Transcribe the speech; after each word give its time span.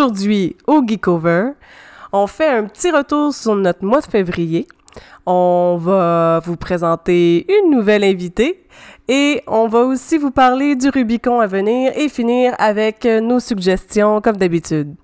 Aujourd'hui, 0.00 0.56
au 0.66 0.82
Geekover, 0.82 1.50
on 2.10 2.26
fait 2.26 2.48
un 2.48 2.64
petit 2.64 2.90
retour 2.90 3.34
sur 3.34 3.54
notre 3.54 3.84
mois 3.84 4.00
de 4.00 4.06
février. 4.06 4.66
On 5.26 5.76
va 5.78 6.40
vous 6.42 6.56
présenter 6.56 7.44
une 7.46 7.70
nouvelle 7.70 8.02
invitée 8.02 8.64
et 9.08 9.42
on 9.46 9.68
va 9.68 9.80
aussi 9.80 10.16
vous 10.16 10.30
parler 10.30 10.74
du 10.74 10.88
Rubicon 10.88 11.40
à 11.40 11.46
venir 11.46 11.92
et 11.94 12.08
finir 12.08 12.54
avec 12.58 13.04
nos 13.04 13.40
suggestions 13.40 14.22
comme 14.22 14.38
d'habitude. 14.38 14.94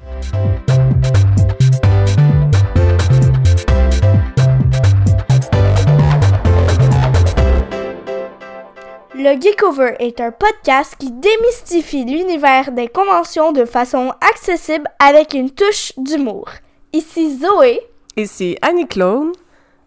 Le 9.19 9.40
Geekover 9.40 9.94
est 9.98 10.21
un 10.21 10.30
podcast 10.30 10.94
qui 10.98 11.10
démystifie 11.10 12.04
l'univers 12.04 12.71
des 12.71 12.87
conventions 12.87 13.51
de 13.51 13.65
façon 13.65 14.12
accessible 14.21 14.87
avec 14.98 15.33
une 15.33 15.48
touche 15.48 15.94
d'humour. 15.96 16.51
Ici 16.92 17.39
Zoé. 17.39 17.80
Ici 18.19 18.59
Annie 18.61 18.87
Clone. 18.87 19.33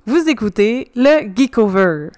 Vous 0.07 0.27
écoutez 0.27 0.89
le 0.95 1.31
Geekover. 1.35 2.09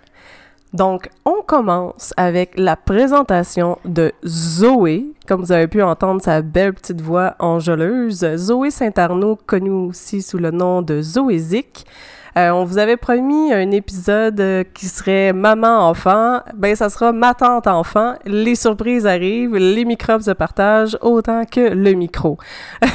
Donc, 0.71 1.09
on 1.25 1.41
commence 1.45 2.13
avec 2.15 2.53
la 2.55 2.77
présentation 2.77 3.77
de 3.84 4.13
Zoé. 4.25 5.07
Comme 5.27 5.41
vous 5.41 5.51
avez 5.51 5.67
pu 5.67 5.81
entendre 5.81 6.21
sa 6.21 6.41
belle 6.41 6.73
petite 6.73 7.01
voix 7.01 7.35
enjôleuse, 7.39 8.25
Zoé 8.37 8.71
Saint-Arnaud, 8.71 9.37
connue 9.45 9.70
aussi 9.70 10.21
sous 10.21 10.37
le 10.37 10.51
nom 10.51 10.81
de 10.81 11.01
Zoé 11.01 11.39
Zik. 11.39 11.85
Euh, 12.38 12.49
on 12.52 12.63
vous 12.63 12.77
avait 12.77 12.98
promis 12.98 13.52
un 13.52 13.71
épisode 13.71 14.40
euh, 14.40 14.63
qui 14.73 14.85
serait 14.85 15.34
maman-enfant. 15.34 16.41
Ben, 16.55 16.76
ça 16.76 16.90
sera 16.90 17.12
ma 17.12 17.34
tante-enfant. 17.34 18.16
Les 18.26 18.55
surprises 18.55 19.05
arrivent, 19.05 19.55
les 19.57 19.84
microbes 19.84 20.21
se 20.21 20.31
partagent 20.31 20.98
autant 21.02 21.44
que 21.45 21.73
le 21.73 21.91
micro. 21.94 22.38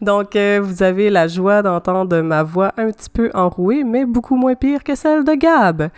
Donc, 0.00 0.36
euh, 0.36 0.60
vous 0.62 0.82
avez 0.82 1.10
la 1.10 1.26
joie 1.26 1.62
d'entendre 1.62 2.20
ma 2.20 2.42
voix 2.42 2.72
un 2.76 2.90
petit 2.90 3.10
peu 3.10 3.30
enrouée, 3.34 3.82
mais 3.82 4.04
beaucoup 4.04 4.36
moins 4.36 4.54
pire 4.54 4.84
que 4.84 4.94
celle 4.94 5.24
de 5.24 5.34
Gab. 5.34 5.88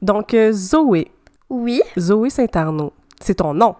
donc, 0.00 0.36
Zoé. 0.52 1.08
Oui. 1.50 1.82
Zoé 1.98 2.30
Saint-Arnaud. 2.30 2.92
C'est 3.20 3.34
ton 3.34 3.52
nom. 3.52 3.74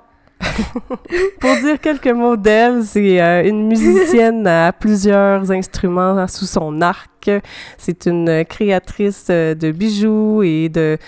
Pour 1.41 1.57
dire 1.57 1.81
quelques 1.81 2.09
mots 2.09 2.37
d'elle, 2.37 2.83
c'est 2.85 3.21
euh, 3.21 3.45
une 3.45 3.69
musicienne 3.69 4.47
à 4.47 4.73
plusieurs 4.73 5.51
instruments 5.51 6.27
sous 6.29 6.47
son 6.47 6.81
arc. 6.81 7.31
C'est 7.79 8.07
une 8.07 8.45
créatrice 8.45 9.27
euh, 9.31 9.55
de 9.55 9.71
bijoux 9.71 10.43
et 10.43 10.69
de, 10.69 10.99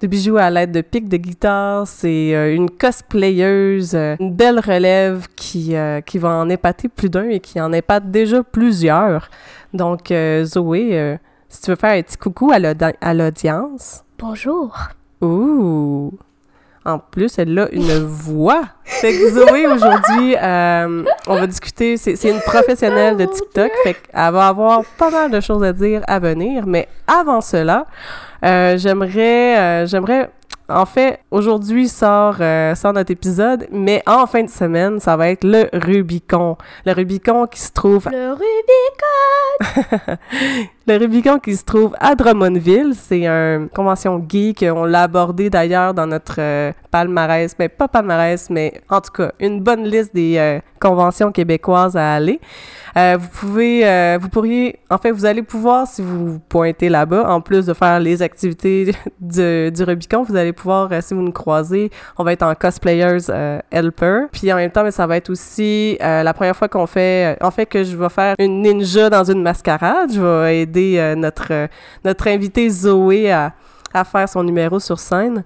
de 0.00 0.06
bijoux 0.06 0.36
à 0.36 0.50
l'aide 0.50 0.72
de 0.72 0.80
pics 0.80 1.08
de 1.08 1.16
guitare. 1.16 1.86
C'est 1.86 2.34
euh, 2.34 2.54
une 2.54 2.70
cosplayeuse, 2.70 3.94
une 3.94 4.32
belle 4.32 4.60
relève 4.60 5.26
qui, 5.36 5.74
qui 6.06 6.18
va 6.18 6.30
en 6.30 6.48
épater 6.48 6.88
plus 6.88 7.10
d'un 7.10 7.28
et 7.28 7.40
qui 7.40 7.60
en 7.60 7.72
épate 7.72 8.10
déjà 8.10 8.42
plusieurs. 8.42 9.28
Donc, 9.72 10.12
Zoé, 10.44 11.18
si 11.48 11.62
tu 11.62 11.70
veux 11.70 11.76
faire 11.76 11.92
un 11.92 12.02
petit 12.02 12.16
coucou 12.16 12.52
à 12.52 13.14
l'audience. 13.14 14.04
Bonjour. 14.18 14.76
Ouh! 15.20 16.12
En 16.84 16.98
plus, 16.98 17.38
elle 17.38 17.58
a 17.58 17.70
une 17.72 18.04
voix. 18.04 18.62
Fait 19.00 19.12
que 19.12 19.30
Zoé, 19.30 19.66
aujourd'hui, 19.66 20.36
euh, 20.36 21.04
on 21.26 21.36
va 21.36 21.46
discuter. 21.46 21.96
C'est 21.96 22.28
une 22.28 22.40
professionnelle 22.40 23.16
de 23.16 23.24
TikTok. 23.24 23.70
Fait 23.82 23.94
qu'elle 23.94 24.32
va 24.32 24.48
avoir 24.48 24.84
pas 24.98 25.10
mal 25.10 25.30
de 25.30 25.40
choses 25.40 25.64
à 25.64 25.72
dire 25.72 26.02
à 26.06 26.18
venir. 26.18 26.66
Mais 26.66 26.86
avant 27.06 27.40
cela, 27.40 27.86
euh, 28.44 28.76
j'aimerais, 28.76 29.58
euh, 29.58 29.86
j'aimerais 29.86 30.28
en 30.70 30.86
fait, 30.86 31.20
aujourd'hui 31.30 31.88
sort, 31.88 32.36
euh, 32.40 32.74
sort 32.74 32.92
notre 32.92 33.10
épisode, 33.10 33.66
mais 33.70 34.02
en 34.06 34.26
fin 34.26 34.42
de 34.42 34.50
semaine, 34.50 35.00
ça 35.00 35.16
va 35.16 35.28
être 35.30 35.44
le 35.44 35.68
Rubicon. 35.72 36.56
Le 36.86 36.92
Rubicon 36.92 37.46
qui 37.46 37.60
se 37.60 37.72
trouve... 37.72 38.08
Le 38.10 38.30
Rubicon! 38.30 40.16
le 40.86 40.96
Rubicon 40.96 41.38
qui 41.38 41.56
se 41.56 41.64
trouve 41.64 41.94
à 42.00 42.14
Drummondville. 42.14 42.94
C'est 42.94 43.26
une 43.26 43.68
convention 43.68 44.24
geek. 44.28 44.64
On 44.74 44.84
l'a 44.84 45.02
abordé 45.02 45.50
d'ailleurs 45.50 45.94
dans 45.94 46.06
notre 46.06 46.36
euh, 46.38 46.72
palmarès. 46.90 47.54
Mais 47.58 47.68
pas 47.68 47.88
palmarès, 47.88 48.48
mais 48.50 48.80
en 48.88 49.00
tout 49.00 49.12
cas, 49.12 49.32
une 49.40 49.60
bonne 49.60 49.84
liste 49.84 50.14
des 50.14 50.36
euh, 50.38 50.60
conventions 50.80 51.32
québécoises 51.32 51.96
à 51.96 52.14
aller. 52.14 52.40
Euh, 52.96 53.16
vous 53.20 53.28
pouvez, 53.28 53.86
euh, 53.86 54.18
vous 54.20 54.28
pourriez, 54.28 54.80
en 54.90 54.98
fait, 54.98 55.10
vous 55.12 55.24
allez 55.24 55.42
pouvoir, 55.42 55.86
si 55.86 56.02
vous 56.02 56.40
pointez 56.48 56.88
là-bas, 56.88 57.30
en 57.30 57.40
plus 57.40 57.66
de 57.66 57.74
faire 57.74 58.00
les 58.00 58.22
activités 58.22 58.94
du, 59.20 59.70
du 59.70 59.82
Rubicon, 59.84 60.22
vous 60.22 60.36
allez 60.36 60.52
pouvoir, 60.52 60.88
euh, 60.92 61.00
si 61.00 61.14
vous 61.14 61.22
nous 61.22 61.32
croisez, 61.32 61.90
on 62.18 62.24
va 62.24 62.32
être 62.32 62.42
en 62.42 62.54
cosplayers 62.54 63.30
helper. 63.70 64.26
Puis 64.32 64.52
en 64.52 64.56
même 64.56 64.70
temps, 64.70 64.84
mais 64.84 64.90
ça 64.90 65.06
va 65.06 65.16
être 65.16 65.30
aussi 65.30 65.96
la 66.00 66.32
première 66.34 66.56
fois 66.56 66.68
qu'on 66.68 66.86
fait, 66.86 67.36
en 67.40 67.50
fait, 67.50 67.66
que 67.66 67.84
je 67.84 67.96
vais 67.96 68.08
faire 68.08 68.34
une 68.38 68.62
ninja 68.62 69.10
dans 69.10 69.24
une 69.24 69.42
mascarade. 69.42 70.12
Je 70.12 70.20
vais 70.20 70.60
aider 70.60 71.14
notre 71.16 71.68
notre 72.04 72.28
invité 72.28 72.68
Zoé 72.68 73.30
à 73.30 73.52
à 73.92 74.04
faire 74.04 74.28
son 74.28 74.42
numéro 74.44 74.78
sur 74.78 74.98
scène 74.98 75.44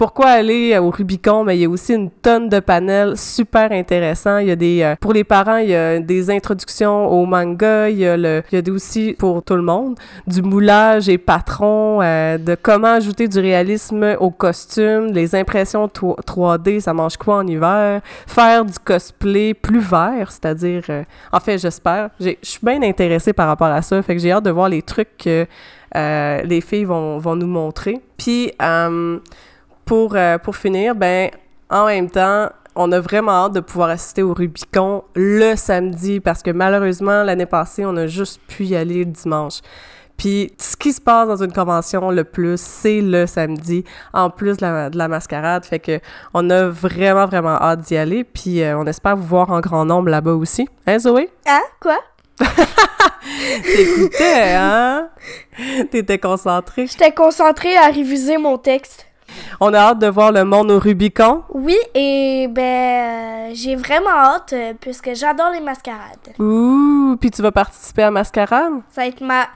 pourquoi 0.00 0.28
aller 0.28 0.78
au 0.78 0.88
Rubicon? 0.88 1.44
Mais 1.44 1.58
il 1.58 1.60
y 1.60 1.64
a 1.66 1.68
aussi 1.68 1.92
une 1.92 2.10
tonne 2.10 2.48
de 2.48 2.58
panels 2.58 3.18
super 3.18 3.70
intéressants. 3.70 4.38
Il 4.38 4.48
y 4.48 4.50
a 4.50 4.56
des, 4.56 4.80
euh, 4.80 4.94
pour 4.98 5.12
les 5.12 5.24
parents, 5.24 5.58
il 5.58 5.68
y 5.68 5.74
a 5.74 5.98
des 5.98 6.30
introductions 6.30 7.06
au 7.06 7.26
manga. 7.26 7.90
Il 7.90 7.98
y 7.98 8.06
a 8.06 8.16
le, 8.16 8.42
il 8.50 8.66
y 8.66 8.70
a 8.70 8.72
aussi 8.72 9.14
pour 9.18 9.42
tout 9.42 9.56
le 9.56 9.62
monde 9.62 9.98
du 10.26 10.40
moulage 10.40 11.10
et 11.10 11.18
patron, 11.18 12.00
euh, 12.00 12.38
de 12.38 12.54
comment 12.54 12.94
ajouter 12.94 13.28
du 13.28 13.40
réalisme 13.40 14.16
au 14.20 14.30
costume, 14.30 15.12
les 15.12 15.34
impressions 15.34 15.86
3D, 15.86 16.80
ça 16.80 16.94
mange 16.94 17.18
quoi 17.18 17.36
en 17.36 17.46
hiver, 17.46 18.00
faire 18.26 18.64
du 18.64 18.78
cosplay 18.78 19.52
plus 19.52 19.80
vert, 19.80 20.32
c'est-à-dire, 20.32 20.82
euh, 20.88 21.02
en 21.30 21.40
fait, 21.40 21.58
j'espère. 21.58 22.08
Je 22.18 22.30
suis 22.40 22.60
bien 22.62 22.82
intéressée 22.82 23.34
par 23.34 23.48
rapport 23.48 23.66
à 23.66 23.82
ça. 23.82 24.00
Fait 24.00 24.16
que 24.16 24.22
j'ai 24.22 24.32
hâte 24.32 24.44
de 24.44 24.50
voir 24.50 24.70
les 24.70 24.80
trucs 24.80 25.18
que 25.18 25.46
les 25.94 26.60
filles 26.62 26.84
vont, 26.84 27.18
vont 27.18 27.36
nous 27.36 27.48
montrer. 27.48 28.00
Puis, 28.16 28.50
pour, 29.90 30.14
euh, 30.14 30.38
pour 30.38 30.54
finir, 30.54 30.94
ben, 30.94 31.30
en 31.68 31.86
même 31.86 32.08
temps, 32.08 32.48
on 32.76 32.92
a 32.92 33.00
vraiment 33.00 33.32
hâte 33.32 33.54
de 33.54 33.58
pouvoir 33.58 33.88
assister 33.88 34.22
au 34.22 34.32
Rubicon 34.32 35.02
le 35.16 35.56
samedi 35.56 36.20
parce 36.20 36.44
que 36.44 36.52
malheureusement, 36.52 37.24
l'année 37.24 37.44
passée, 37.44 37.84
on 37.84 37.96
a 37.96 38.06
juste 38.06 38.40
pu 38.46 38.66
y 38.66 38.76
aller 38.76 39.00
le 39.00 39.10
dimanche. 39.10 39.58
Puis 40.16 40.52
ce 40.58 40.76
qui 40.76 40.92
se 40.92 41.00
passe 41.00 41.26
dans 41.26 41.42
une 41.42 41.52
convention 41.52 42.12
le 42.12 42.22
plus, 42.22 42.60
c'est 42.60 43.00
le 43.00 43.26
samedi, 43.26 43.82
en 44.12 44.30
plus 44.30 44.58
de 44.58 44.62
la, 44.62 44.90
de 44.90 44.96
la, 44.96 45.08
mascarade. 45.08 45.64
Fait 45.64 45.80
que 45.80 45.98
on 46.34 46.48
a 46.50 46.68
vraiment, 46.68 47.26
vraiment 47.26 47.60
hâte 47.60 47.80
d'y 47.80 47.96
aller. 47.96 48.22
Puis 48.22 48.62
euh, 48.62 48.78
on 48.78 48.86
espère 48.86 49.16
vous 49.16 49.26
voir 49.26 49.50
en 49.50 49.58
grand 49.58 49.84
nombre 49.84 50.08
là-bas 50.08 50.34
aussi. 50.34 50.68
Hein, 50.86 51.00
Zoé? 51.00 51.30
Hein? 51.48 51.62
Quoi? 51.80 51.98
T'écoutais, 53.64 54.54
hein? 54.54 55.08
T'étais 55.90 56.20
concentrée? 56.20 56.86
J'étais 56.86 57.10
concentrée 57.10 57.76
à 57.76 57.86
réviser 57.86 58.38
mon 58.38 58.56
texte. 58.56 59.09
On 59.60 59.72
a 59.74 59.78
hâte 59.78 59.98
de 59.98 60.06
voir 60.06 60.32
le 60.32 60.44
monde 60.44 60.70
au 60.70 60.78
Rubicon. 60.78 61.42
Oui, 61.50 61.76
et 61.94 62.48
ben 62.48 62.62
euh, 62.62 63.50
j'ai 63.54 63.76
vraiment 63.76 64.10
hâte 64.10 64.52
euh, 64.52 64.74
puisque 64.80 65.14
j'adore 65.14 65.50
les 65.50 65.60
mascarades. 65.60 66.34
Ouh, 66.38 67.16
puis 67.20 67.30
tu 67.30 67.42
vas 67.42 67.52
participer 67.52 68.04
à 68.04 68.10
mascarade? 68.10 68.72
Ça 68.90 69.02
va 69.02 69.06
être 69.06 69.20
ma 69.20 69.46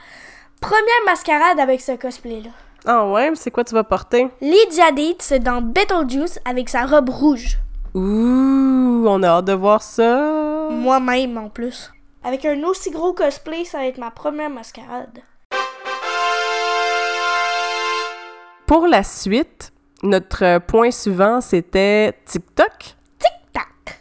première 0.60 1.04
mascarade 1.06 1.60
avec 1.60 1.80
ce 1.80 1.92
cosplay-là. 1.92 2.50
Ah 2.86 3.06
ouais, 3.06 3.32
c'est 3.34 3.50
quoi 3.50 3.64
tu 3.64 3.74
vas 3.74 3.84
porter? 3.84 4.28
Lydia 4.40 4.92
Dietz 4.92 5.32
dans 5.40 5.62
Beetlejuice 5.62 6.38
avec 6.44 6.68
sa 6.68 6.84
robe 6.84 7.08
rouge. 7.08 7.58
Ouh, 7.94 9.06
on 9.08 9.22
a 9.22 9.28
hâte 9.28 9.44
de 9.46 9.52
voir 9.52 9.82
ça. 9.82 10.68
Moi-même 10.70 11.38
en 11.38 11.48
plus. 11.48 11.92
Avec 12.22 12.44
un 12.44 12.62
aussi 12.64 12.90
gros 12.90 13.12
cosplay, 13.12 13.64
ça 13.64 13.78
va 13.78 13.86
être 13.86 13.98
ma 13.98 14.10
première 14.10 14.50
mascarade. 14.50 15.20
Pour 18.66 18.86
la 18.86 19.02
suite, 19.02 19.72
notre 20.02 20.58
point 20.60 20.90
suivant, 20.90 21.40
c'était 21.40 22.14
TikTok. 22.24 22.96
TikTok. 23.18 24.00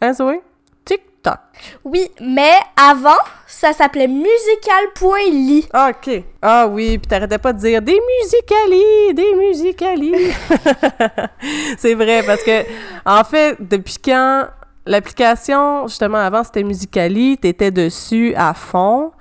Hein, 0.00 0.12
Zoé? 0.14 0.40
TikTok. 0.84 1.38
Oui, 1.84 2.10
mais 2.20 2.54
avant, 2.76 3.18
ça 3.46 3.72
s'appelait 3.72 4.08
musical.ly. 4.08 5.68
Ah, 5.72 5.90
OK. 5.90 6.22
Ah 6.40 6.66
oui, 6.68 6.98
puis 6.98 7.06
t'arrêtais 7.06 7.38
pas 7.38 7.52
de 7.52 7.58
dire 7.58 7.82
des 7.82 7.98
musicali, 8.22 9.14
des 9.14 9.34
musicali. 9.34 10.14
C'est 11.78 11.94
vrai, 11.94 12.22
parce 12.24 12.42
que, 12.42 12.64
en 13.04 13.24
fait, 13.24 13.56
depuis 13.60 13.96
quand 14.02 14.46
l'application, 14.86 15.86
justement, 15.86 16.18
avant, 16.18 16.42
c'était 16.42 16.64
Musicali, 16.64 17.36
t'étais 17.38 17.70
dessus 17.70 18.34
à 18.36 18.54
fond. 18.54 19.12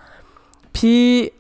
Puis 0.74 1.32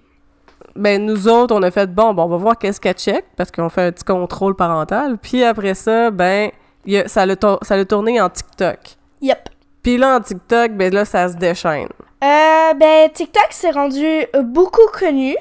ben 0.77 1.05
nous 1.05 1.27
autres, 1.27 1.55
on 1.55 1.63
a 1.63 1.71
fait 1.71 1.87
bon, 1.87 2.13
bon 2.13 2.23
on 2.23 2.27
va 2.27 2.37
voir 2.37 2.57
qu'est-ce 2.57 2.79
qu'elle 2.79 2.95
check 2.95 3.25
parce 3.35 3.51
qu'on 3.51 3.69
fait 3.69 3.83
un 3.83 3.91
petit 3.91 4.03
contrôle 4.03 4.55
parental. 4.55 5.17
Puis 5.17 5.43
après 5.43 5.73
ça, 5.73 6.11
ben 6.11 6.51
y 6.85 6.97
a, 6.97 7.07
ça 7.07 7.25
l'a 7.25 7.35
ça 7.61 7.85
tourné 7.85 8.21
en 8.21 8.29
TikTok. 8.29 8.79
Yep. 9.21 9.49
Puis 9.83 9.97
là 9.97 10.17
en 10.17 10.21
TikTok, 10.21 10.71
ben 10.71 10.93
là 10.93 11.05
ça 11.05 11.29
se 11.29 11.35
déchaîne. 11.35 11.89
Euh, 12.23 12.73
ben 12.73 13.09
TikTok 13.11 13.47
s'est 13.51 13.71
rendu 13.71 14.25
beaucoup 14.43 14.87
connu. 14.97 15.35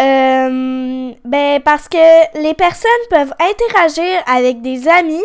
Euh, 0.00 1.12
ben 1.24 1.60
parce 1.64 1.88
que 1.88 2.40
les 2.40 2.54
personnes 2.54 2.90
peuvent 3.10 3.34
interagir 3.40 4.22
avec 4.26 4.62
des 4.62 4.86
amis 4.88 5.24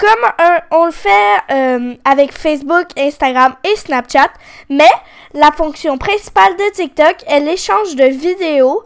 comme 0.00 0.48
on 0.70 0.86
le 0.86 0.92
fait 0.92 1.36
euh, 1.52 1.94
avec 2.04 2.32
Facebook, 2.32 2.86
Instagram 2.98 3.54
et 3.64 3.76
Snapchat, 3.76 4.30
mais 4.70 4.88
la 5.34 5.50
fonction 5.52 5.98
principale 5.98 6.56
de 6.56 6.72
TikTok 6.74 7.16
est 7.26 7.40
l'échange 7.40 7.94
de 7.96 8.04
vidéos 8.04 8.82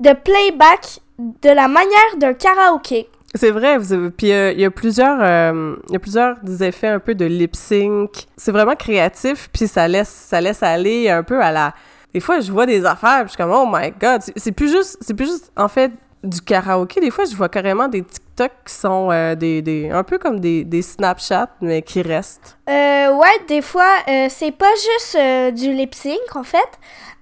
de 0.00 0.12
playback 0.12 1.00
de 1.18 1.50
la 1.50 1.68
manière 1.68 2.16
d'un 2.16 2.34
karaoké. 2.34 3.08
C'est 3.36 3.50
vrai, 3.50 3.78
vous 3.78 4.10
puis 4.10 4.32
euh, 4.32 4.52
il 4.52 4.60
y 4.60 4.64
a 4.64 4.70
plusieurs, 4.70 5.18
euh, 5.20 5.74
y 5.90 5.96
a 5.96 5.98
plusieurs 5.98 6.36
effets 6.62 6.88
un 6.88 7.00
peu 7.00 7.14
de 7.14 7.24
lip 7.24 7.56
sync. 7.56 8.26
C'est 8.36 8.52
vraiment 8.52 8.76
créatif, 8.76 9.48
puis 9.52 9.66
ça 9.66 9.88
laisse, 9.88 10.08
ça 10.08 10.40
laisse 10.40 10.62
aller 10.62 11.10
un 11.10 11.22
peu 11.24 11.42
à 11.42 11.50
la. 11.50 11.74
Des 12.12 12.20
fois, 12.20 12.38
je 12.40 12.50
vois 12.52 12.64
des 12.64 12.84
affaires, 12.86 13.24
puis 13.24 13.24
je 13.24 13.28
suis 13.30 13.36
comme 13.36 13.50
oh 13.52 13.66
my 13.70 13.90
god, 14.00 14.22
c'est- 14.36 14.52
plus 14.52 14.70
juste, 14.70 14.98
c'est 15.00 15.14
plus 15.14 15.26
juste 15.26 15.50
en 15.56 15.66
fait 15.68 15.90
du 16.22 16.40
karaoké. 16.40 17.00
Des 17.00 17.10
fois, 17.10 17.24
je 17.24 17.34
vois 17.34 17.48
carrément 17.48 17.88
des 17.88 18.04
TikTok 18.34 18.52
qui 18.66 18.74
sont 18.74 19.10
euh, 19.10 19.34
des, 19.34 19.62
des, 19.62 19.90
un 19.90 20.02
peu 20.02 20.18
comme 20.18 20.40
des, 20.40 20.64
des 20.64 20.82
Snapchat, 20.82 21.50
mais 21.60 21.82
qui 21.82 22.02
restent. 22.02 22.58
Euh, 22.68 23.14
ouais, 23.14 23.44
des 23.48 23.62
fois, 23.62 23.90
euh, 24.08 24.26
c'est 24.28 24.50
pas 24.50 24.72
juste 24.74 25.16
euh, 25.16 25.50
du 25.50 25.72
lip 25.72 25.94
sync 25.94 26.18
en 26.34 26.42
fait. 26.42 26.58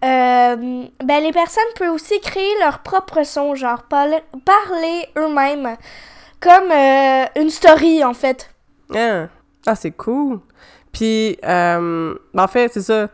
Euh, 0.04 0.86
ben, 1.04 1.22
les 1.22 1.32
personnes 1.32 1.64
peuvent 1.78 1.92
aussi 1.92 2.18
créer 2.20 2.58
leur 2.60 2.80
propre 2.80 3.24
son, 3.24 3.54
genre 3.54 3.82
parler, 3.84 4.18
parler 4.44 5.06
eux-mêmes, 5.16 5.76
comme 6.40 6.72
une 7.36 7.50
story 7.50 8.02
en 8.02 8.14
fait. 8.14 8.50
Ah, 8.94 9.26
ah 9.66 9.74
c'est 9.74 9.92
cool. 9.92 10.40
Puis, 10.92 11.38
ben, 11.42 12.14
en 12.36 12.48
fait, 12.48 12.72
c'est 12.72 12.82
ça. 12.82 13.08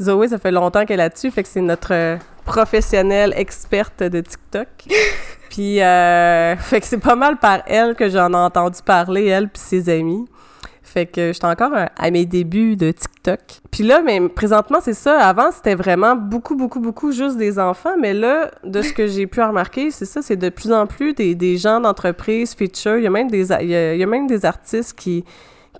Zoé, 0.00 0.28
ça 0.28 0.38
fait 0.38 0.50
longtemps 0.50 0.84
qu'elle 0.84 1.00
est 1.00 1.04
là-dessus, 1.04 1.30
fait 1.30 1.42
que 1.42 1.48
c'est 1.48 1.60
notre 1.60 2.18
professionnelle 2.44 3.32
experte 3.36 4.02
de 4.02 4.20
TikTok. 4.20 4.68
Puis, 5.50 5.82
euh, 5.82 6.56
fait 6.56 6.80
que 6.80 6.86
c'est 6.86 6.98
pas 6.98 7.14
mal 7.16 7.36
par 7.36 7.62
elle 7.66 7.94
que 7.94 8.08
j'en 8.08 8.32
ai 8.32 8.36
entendu 8.36 8.78
parler, 8.84 9.26
elle 9.26 9.48
puis 9.50 9.60
ses 9.62 9.88
amis. 9.90 10.24
Fait 10.82 11.06
que 11.06 11.32
j'étais 11.32 11.46
encore 11.46 11.72
euh, 11.74 11.84
à 11.96 12.10
mes 12.10 12.24
débuts 12.26 12.74
de 12.76 12.90
TikTok. 12.90 13.38
Puis 13.70 13.82
là, 13.84 14.00
mais 14.04 14.20
présentement, 14.28 14.78
c'est 14.82 14.94
ça. 14.94 15.18
Avant, 15.20 15.50
c'était 15.52 15.74
vraiment 15.74 16.16
beaucoup, 16.16 16.54
beaucoup, 16.56 16.80
beaucoup 16.80 17.12
juste 17.12 17.36
des 17.36 17.58
enfants. 17.58 17.94
Mais 18.00 18.14
là, 18.14 18.50
de 18.64 18.80
ce 18.82 18.92
que 18.94 19.06
j'ai 19.06 19.26
pu 19.26 19.40
remarquer, 19.42 19.90
c'est 19.90 20.04
ça, 20.06 20.22
c'est 20.22 20.36
de 20.36 20.48
plus 20.48 20.72
en 20.72 20.86
plus 20.86 21.12
des, 21.14 21.34
des 21.34 21.56
gens 21.58 21.80
d'entreprise, 21.80 22.54
feature. 22.54 22.96
Il 22.96 23.04
y 23.04 23.06
a 23.06 23.10
même 23.10 23.30
des, 23.30 23.52
a- 23.52 23.62
il 23.62 23.68
y 23.70 23.74
a, 23.76 23.94
il 23.94 24.00
y 24.00 24.02
a 24.02 24.06
même 24.06 24.26
des 24.26 24.44
artistes 24.44 24.98
qui, 24.98 25.24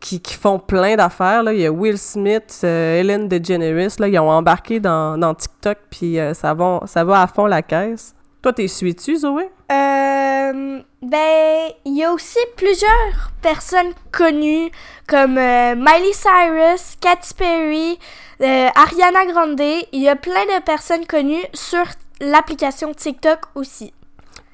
qui, 0.03 0.21
qui 0.21 0.35
font 0.35 0.59
plein 0.59 0.97
d'affaires. 0.97 1.43
Là. 1.45 1.55
Il 1.55 1.61
y 1.61 1.67
a 1.67 1.73
Will 1.73 1.97
Smith, 1.97 2.61
euh, 2.65 3.01
Ellen 3.01 3.29
DeGeneres, 3.29 3.93
là, 3.99 4.09
ils 4.09 4.19
ont 4.19 4.31
embarqué 4.31 4.81
dans, 4.81 5.17
dans 5.17 5.33
TikTok, 5.33 5.79
puis 5.89 6.19
euh, 6.19 6.35
ça, 6.35 6.53
va, 6.53 6.81
ça 6.87 7.05
va 7.05 7.23
à 7.23 7.27
fond 7.27 7.47
la 7.47 7.63
caisse. 7.63 8.15
Toi, 8.43 8.53
t'es 8.53 8.67
suis-tu, 8.67 9.17
Zoé? 9.17 9.45
Euh, 9.71 10.81
ben, 11.01 11.71
il 11.85 11.97
y 11.97 12.03
a 12.03 12.13
aussi 12.13 12.41
plusieurs 12.57 13.31
personnes 13.41 13.93
connues 14.11 14.73
comme 15.07 15.39
euh, 15.39 15.77
Miley 15.77 16.13
Cyrus, 16.13 16.97
Katy 17.01 17.35
Perry, 17.35 17.99
euh, 18.41 18.69
Ariana 18.75 19.25
Grande. 19.27 19.61
Il 19.93 20.03
y 20.03 20.09
a 20.09 20.17
plein 20.17 20.45
de 20.47 20.61
personnes 20.65 21.07
connues 21.07 21.45
sur 21.55 21.85
l'application 22.21 22.93
TikTok 22.93 23.39
aussi. 23.55 23.93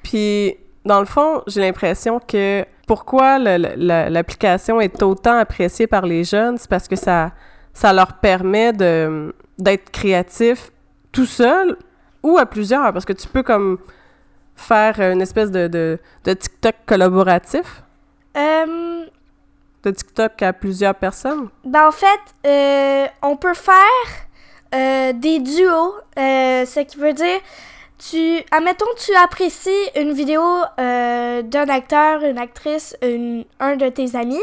Puis, 0.03 0.55
dans 0.85 0.99
le 0.99 1.05
fond, 1.05 1.43
j'ai 1.47 1.61
l'impression 1.61 2.19
que 2.19 2.65
pourquoi 2.87 3.37
l'application 3.39 4.81
est 4.81 5.01
autant 5.03 5.37
appréciée 5.37 5.87
par 5.87 6.05
les 6.05 6.23
jeunes, 6.23 6.57
c'est 6.57 6.69
parce 6.69 6.87
que 6.87 6.95
ça, 6.95 7.31
ça 7.73 7.93
leur 7.93 8.13
permet 8.13 8.73
de 8.73 9.33
d'être 9.57 9.91
créatif 9.91 10.71
tout 11.11 11.25
seul 11.25 11.75
ou 12.23 12.37
à 12.37 12.45
plusieurs, 12.45 12.93
parce 12.93 13.03
que 13.05 13.13
tu 13.13 13.27
peux 13.27 13.43
comme 13.43 13.77
faire 14.55 14.99
une 14.99 15.21
espèce 15.21 15.51
de, 15.51 15.67
de, 15.67 15.99
de 16.23 16.33
TikTok 16.33 16.75
collaboratif, 16.85 17.83
Euh, 18.37 19.05
de 19.83 19.91
TikTok 19.91 20.41
à 20.41 20.53
plusieurs 20.53 20.95
personnes. 20.95 21.49
ben, 21.65 21.87
en 21.87 21.91
fait, 21.91 22.23
euh, 22.45 23.07
on 23.21 23.35
peut 23.37 23.53
faire 23.53 24.07
euh, 24.75 25.13
des 25.13 25.39
duos, 25.39 25.93
euh, 26.17 26.65
ce 26.65 26.81
qui 26.81 26.97
veut 26.97 27.13
dire, 27.13 27.39
tu, 27.99 28.39
admettons, 28.51 28.85
tu 28.97 29.13
apprécies 29.15 29.69
une 29.95 30.13
vidéo 30.13 30.41
euh, 30.79 31.41
d'un 31.41 31.67
acteur, 31.69 32.23
une 32.23 32.37
actrice, 32.37 32.95
une- 33.01 33.45
un 33.59 33.75
de 33.75 33.89
tes 33.89 34.15
amis, 34.15 34.41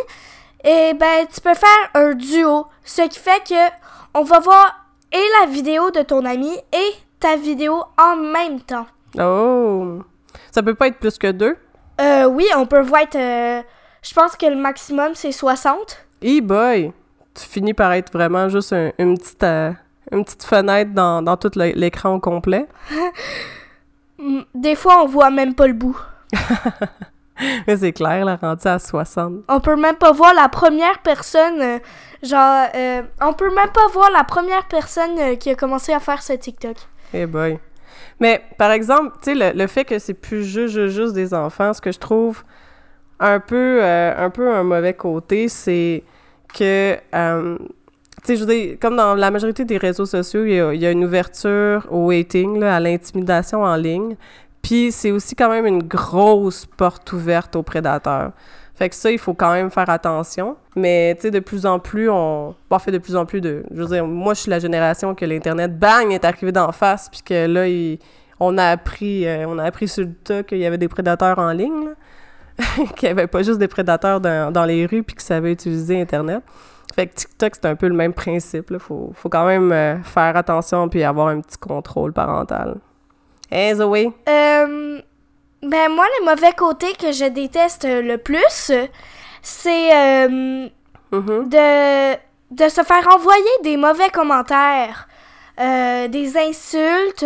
et 0.64 0.92
ben, 0.94 1.26
tu 1.32 1.40
peux 1.40 1.54
faire 1.54 1.90
un 1.94 2.12
duo, 2.14 2.66
ce 2.84 3.02
qui 3.02 3.18
fait 3.18 3.42
que 3.48 3.72
on 4.14 4.22
va 4.24 4.38
voir 4.40 4.86
et 5.12 5.22
la 5.40 5.46
vidéo 5.46 5.90
de 5.90 6.02
ton 6.02 6.24
ami 6.24 6.50
et 6.72 6.94
ta 7.20 7.36
vidéo 7.36 7.82
en 7.98 8.16
même 8.16 8.60
temps. 8.60 8.86
Oh! 9.18 10.00
Ça 10.50 10.62
peut 10.62 10.74
pas 10.74 10.88
être 10.88 10.98
plus 10.98 11.16
que 11.18 11.30
deux? 11.32 11.56
Euh, 12.00 12.24
oui, 12.26 12.46
on 12.56 12.66
peut 12.66 12.80
voir 12.82 13.02
être, 13.02 13.16
euh, 13.16 13.62
je 14.02 14.12
pense 14.14 14.36
que 14.36 14.46
le 14.46 14.56
maximum 14.56 15.14
c'est 15.14 15.32
60. 15.32 16.06
E 16.24 16.40
boy! 16.40 16.92
Tu 17.34 17.44
finis 17.46 17.74
par 17.74 17.92
être 17.92 18.12
vraiment 18.12 18.48
juste 18.48 18.72
un- 18.72 18.92
une, 18.98 19.16
petite, 19.18 19.42
euh, 19.44 19.72
une 20.12 20.24
petite 20.24 20.44
fenêtre 20.44 20.92
dans, 20.92 21.22
dans 21.22 21.36
tout 21.36 21.50
l'écran 21.54 22.14
au 22.14 22.20
complet. 22.20 22.66
Mm, 24.18 24.40
Des 24.54 24.74
fois, 24.74 25.02
on 25.02 25.06
voit 25.06 25.30
même 25.30 25.54
pas 25.54 25.66
le 25.66 25.74
bout. 25.74 25.98
Mais 27.66 27.76
c'est 27.76 27.92
clair, 27.92 28.24
la 28.24 28.36
rendu 28.36 28.66
à 28.66 28.78
60. 28.78 29.42
On 29.48 29.60
peut 29.60 29.76
même 29.76 29.96
pas 29.96 30.12
voir 30.12 30.32
la 30.32 30.48
première 30.48 31.00
personne, 31.00 31.60
euh, 31.60 31.78
genre, 32.22 32.66
euh, 32.74 33.02
on 33.20 33.34
peut 33.34 33.54
même 33.54 33.70
pas 33.74 33.88
voir 33.92 34.10
la 34.10 34.24
première 34.24 34.66
personne 34.68 35.18
euh, 35.18 35.34
qui 35.36 35.50
a 35.50 35.54
commencé 35.54 35.92
à 35.92 36.00
faire 36.00 36.22
ce 36.22 36.32
TikTok. 36.32 36.76
Eh 37.12 37.26
boy. 37.26 37.58
Mais 38.20 38.42
par 38.56 38.70
exemple, 38.70 39.12
tu 39.22 39.32
sais, 39.32 39.34
le, 39.34 39.58
le 39.58 39.66
fait 39.66 39.84
que 39.84 39.98
c'est 39.98 40.14
plus 40.14 40.44
juste, 40.44 40.72
juste, 40.74 40.96
juste 40.96 41.12
des 41.12 41.34
enfants, 41.34 41.74
ce 41.74 41.82
que 41.82 41.92
je 41.92 41.98
trouve 41.98 42.42
un 43.20 43.38
peu, 43.38 43.82
un 43.84 44.30
peu 44.30 44.54
un 44.54 44.62
mauvais 44.62 44.94
côté, 44.94 45.48
c'est 45.48 46.02
que, 46.54 46.96
tu 48.22 48.28
sais, 48.28 48.36
je 48.36 48.44
veux 48.44 48.52
dire, 48.52 48.76
comme 48.80 48.96
dans 48.96 49.14
la 49.14 49.30
majorité 49.30 49.64
des 49.64 49.76
réseaux 49.76 50.06
sociaux, 50.06 50.44
il 50.44 50.80
y 50.80 50.86
a, 50.86 50.90
une 50.90 51.04
ouverture 51.04 51.86
au 51.90 52.10
hating, 52.10 52.58
là, 52.58 52.76
à 52.76 52.80
l'intimidation 52.80 53.62
en 53.62 53.76
ligne. 53.76 54.16
Puis 54.62 54.90
c'est 54.90 55.10
aussi 55.10 55.36
quand 55.36 55.50
même 55.50 55.66
une 55.66 55.82
grosse 55.82 56.66
porte 56.66 57.12
ouverte 57.12 57.54
aux 57.54 57.62
prédateurs. 57.62 58.32
Fait 58.74 58.88
que 58.90 58.94
ça, 58.94 59.10
il 59.10 59.18
faut 59.18 59.32
quand 59.32 59.52
même 59.52 59.70
faire 59.70 59.88
attention. 59.88 60.56
Mais, 60.74 61.14
tu 61.14 61.22
sais, 61.22 61.30
de 61.30 61.40
plus 61.40 61.64
en 61.64 61.78
plus, 61.78 62.10
on... 62.10 62.54
Bon, 62.68 62.78
fait 62.78 62.90
de 62.90 62.98
plus 62.98 63.16
en 63.16 63.24
plus 63.24 63.40
de... 63.40 63.64
Je 63.70 63.82
veux 63.82 63.88
dire, 63.88 64.06
moi, 64.06 64.34
je 64.34 64.40
suis 64.40 64.50
la 64.50 64.58
génération 64.58 65.14
que 65.14 65.24
l'Internet, 65.24 65.78
bang, 65.78 66.12
est 66.12 66.24
arrivé 66.24 66.52
d'en 66.52 66.72
face, 66.72 67.08
puis 67.08 67.22
que 67.22 67.46
là, 67.46 67.96
on 68.38 68.58
a 68.58 68.64
appris 68.64 69.26
euh, 69.26 69.46
on 69.48 69.58
a 69.58 69.64
appris 69.64 69.88
sur 69.88 70.04
le 70.04 70.12
tas 70.12 70.42
qu'il 70.42 70.58
y 70.58 70.66
avait 70.66 70.76
des 70.76 70.88
prédateurs 70.88 71.38
en 71.38 71.52
ligne, 71.52 71.90
qu'il 72.96 73.06
n'y 73.06 73.08
avait 73.08 73.26
pas 73.26 73.42
juste 73.42 73.58
des 73.58 73.68
prédateurs 73.68 74.20
dans, 74.20 74.52
dans 74.52 74.64
les 74.64 74.84
rues, 74.84 75.02
puis 75.02 75.16
qui 75.16 75.24
savaient 75.24 75.52
utiliser 75.52 75.98
Internet. 75.98 76.42
Fait 76.94 77.08
que 77.08 77.14
TikTok, 77.14 77.54
c'est 77.56 77.66
un 77.66 77.74
peu 77.76 77.88
le 77.88 77.94
même 77.94 78.12
principe, 78.14 78.70
là. 78.70 78.78
Faut, 78.78 79.12
faut 79.14 79.28
quand 79.28 79.44
même 79.46 79.70
euh, 79.72 80.02
faire 80.02 80.36
attention, 80.36 80.88
puis 80.88 81.02
avoir 81.04 81.28
un 81.28 81.40
petit 81.40 81.58
contrôle 81.58 82.12
parental. 82.12 82.76
Hey, 83.50 83.74
Zoé! 83.74 84.06
Euh, 84.28 85.00
ben 85.62 85.88
moi, 85.90 86.06
le 86.20 86.24
mauvais 86.24 86.52
côté 86.52 86.92
que 86.94 87.12
je 87.12 87.26
déteste 87.26 87.84
le 87.86 88.16
plus, 88.16 88.72
c'est 89.42 89.94
euh, 89.96 90.68
Mhm. 91.12 91.48
de, 91.48 92.14
de 92.50 92.68
se 92.68 92.82
faire 92.82 93.06
envoyer 93.14 93.44
des 93.62 93.76
mauvais 93.76 94.10
commentaires, 94.10 95.06
euh, 95.60 96.08
des 96.08 96.36
insultes 96.36 97.24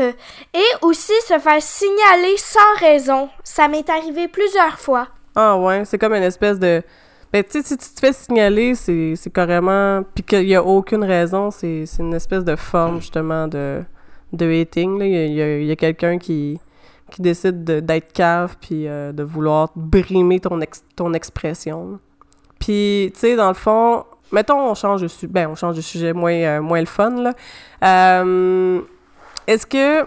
et 0.52 0.64
aussi 0.82 1.12
se 1.26 1.38
faire 1.38 1.62
signaler 1.62 2.36
sans 2.36 2.74
raison. 2.78 3.28
Ça 3.42 3.68
m'est 3.68 3.88
arrivé 3.88 4.28
plusieurs 4.28 4.78
fois. 4.78 5.08
Ah 5.34 5.56
ouais, 5.56 5.84
c'est 5.84 5.98
comme 5.98 6.14
une 6.14 6.22
espèce 6.22 6.58
de... 6.58 6.82
Ben, 7.32 7.44
tu 7.44 7.50
sais, 7.50 7.62
si 7.62 7.76
tu 7.78 7.94
te 7.94 8.00
fais 8.00 8.12
signaler, 8.12 8.74
c'est 8.74 9.14
c'est 9.16 9.30
carrément... 9.30 10.02
Puis 10.14 10.24
qu'il 10.24 10.46
n'y 10.46 10.54
a 10.56 10.64
aucune 10.64 11.04
raison, 11.04 11.50
c'est 11.50 11.86
c'est 11.86 12.02
une 12.02 12.14
espèce 12.14 12.44
de 12.44 12.56
forme, 12.56 13.00
justement, 13.00 13.46
de, 13.46 13.82
de 14.32 14.60
hating, 14.60 14.98
là. 14.98 15.06
Il 15.06 15.12
y 15.12 15.16
a, 15.16 15.24
il 15.26 15.34
y 15.34 15.42
a- 15.42 15.58
il 15.60 15.66
y 15.66 15.70
a 15.70 15.76
quelqu'un 15.76 16.18
qui, 16.18 16.58
qui 17.10 17.22
décide 17.22 17.62
de- 17.64 17.78
d'être 17.80 18.12
cave, 18.12 18.56
puis 18.60 18.88
euh, 18.88 19.12
de 19.12 19.22
vouloir 19.22 19.70
brimer 19.76 20.40
ton, 20.40 20.60
ex- 20.60 20.84
ton 20.96 21.12
expression. 21.14 21.92
là. 21.92 21.98
Puis, 22.58 23.10
tu 23.14 23.20
sais, 23.20 23.36
dans 23.36 23.48
le 23.48 23.54
fond, 23.54 24.04
mettons, 24.32 24.58
on 24.70 24.74
change 24.74 25.02
de 25.02 25.08
sujet... 25.08 25.28
Ben, 25.28 25.48
on 25.48 25.54
change 25.54 25.76
de 25.76 25.80
sujet 25.82 26.12
moins, 26.12 26.32
euh, 26.34 26.60
moins 26.60 26.80
le 26.80 26.86
fun, 26.86 27.10
là. 27.22 27.32
Euh, 27.84 28.80
Est-ce 29.46 29.66
que... 29.66 30.04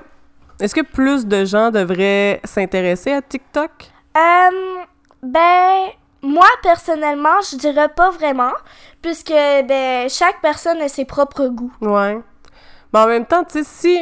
Est-ce 0.60 0.76
que 0.76 0.82
plus 0.82 1.26
de 1.26 1.46
gens 1.46 1.72
devraient 1.72 2.40
s'intéresser 2.44 3.12
à 3.12 3.22
TikTok? 3.24 3.72
Euh, 4.16 4.84
ben, 5.24 5.88
moi, 6.24 6.48
personnellement, 6.64 7.42
je 7.52 7.58
dirais 7.58 7.90
pas 7.90 8.10
vraiment, 8.10 8.54
puisque, 9.02 9.30
ben, 9.32 10.10
chaque 10.10 10.42
personne 10.42 10.82
a 10.82 10.88
ses 10.88 11.06
propres 11.06 11.48
goûts. 11.48 11.74
Ouais. 11.82 12.18
Mais 12.94 13.00
en 13.00 13.08
même 13.08 13.26
temps, 13.26 13.44
tu 13.44 13.60
sais, 13.60 13.64
si, 13.64 14.00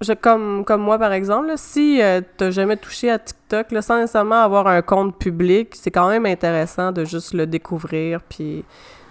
je, 0.00 0.12
comme, 0.14 0.64
comme 0.64 0.80
moi 0.80 0.98
par 0.98 1.12
exemple, 1.12 1.48
là, 1.48 1.56
si 1.56 2.00
euh, 2.00 2.20
t'as 2.36 2.50
jamais 2.50 2.76
touché 2.76 3.10
à 3.10 3.18
TikTok, 3.18 3.70
là, 3.70 3.82
sans 3.82 3.98
nécessairement 3.98 4.42
avoir 4.42 4.66
un 4.66 4.80
compte 4.82 5.18
public, 5.18 5.74
c'est 5.74 5.90
quand 5.90 6.08
même 6.08 6.26
intéressant 6.26 6.90
de 6.90 7.04
juste 7.04 7.34
le 7.34 7.46
découvrir 7.46 8.22
puis 8.22 8.64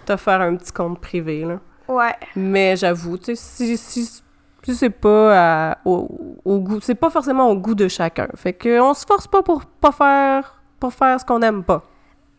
te 0.04 0.16
faire 0.16 0.40
un 0.40 0.56
petit 0.56 0.72
compte 0.72 1.00
privé, 1.00 1.44
là. 1.44 1.60
Ouais. 1.88 2.14
Mais 2.36 2.76
j'avoue, 2.76 3.18
tu 3.18 3.36
sais, 3.36 3.36
si, 3.36 3.76
si, 3.76 4.22
si 4.62 4.74
c'est 4.74 4.90
pas 4.90 5.70
à- 5.70 5.78
au, 5.84 6.08
au 6.44 6.58
goût, 6.58 6.80
c'est 6.80 6.94
pas 6.94 7.10
forcément 7.10 7.48
au 7.50 7.56
goût 7.56 7.74
de 7.74 7.88
chacun. 7.88 8.28
Fait 8.34 8.52
que 8.52 8.80
on 8.80 8.94
se 8.94 9.04
force 9.06 9.26
pas 9.26 9.42
pour 9.42 9.64
pas 9.64 9.92
faire, 9.92 10.62
pour 10.80 10.92
faire 10.92 11.20
ce 11.20 11.24
qu'on 11.24 11.42
aime 11.42 11.62
pas. 11.64 11.82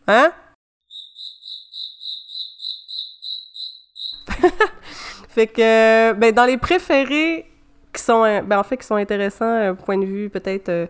Hein? 0.06 0.32
Fait 5.28 5.46
que, 5.46 6.12
ben, 6.12 6.32
dans 6.32 6.44
les 6.44 6.58
préférés 6.58 7.46
qui 7.92 8.02
sont, 8.02 8.24
euh, 8.24 8.42
ben, 8.42 8.58
en 8.58 8.62
fait, 8.62 8.76
qui 8.76 8.86
sont 8.86 8.96
intéressants 8.96 9.58
d'un 9.58 9.74
point 9.74 9.98
de 9.98 10.04
vue 10.04 10.28
peut-être 10.30 10.68
euh, 10.68 10.86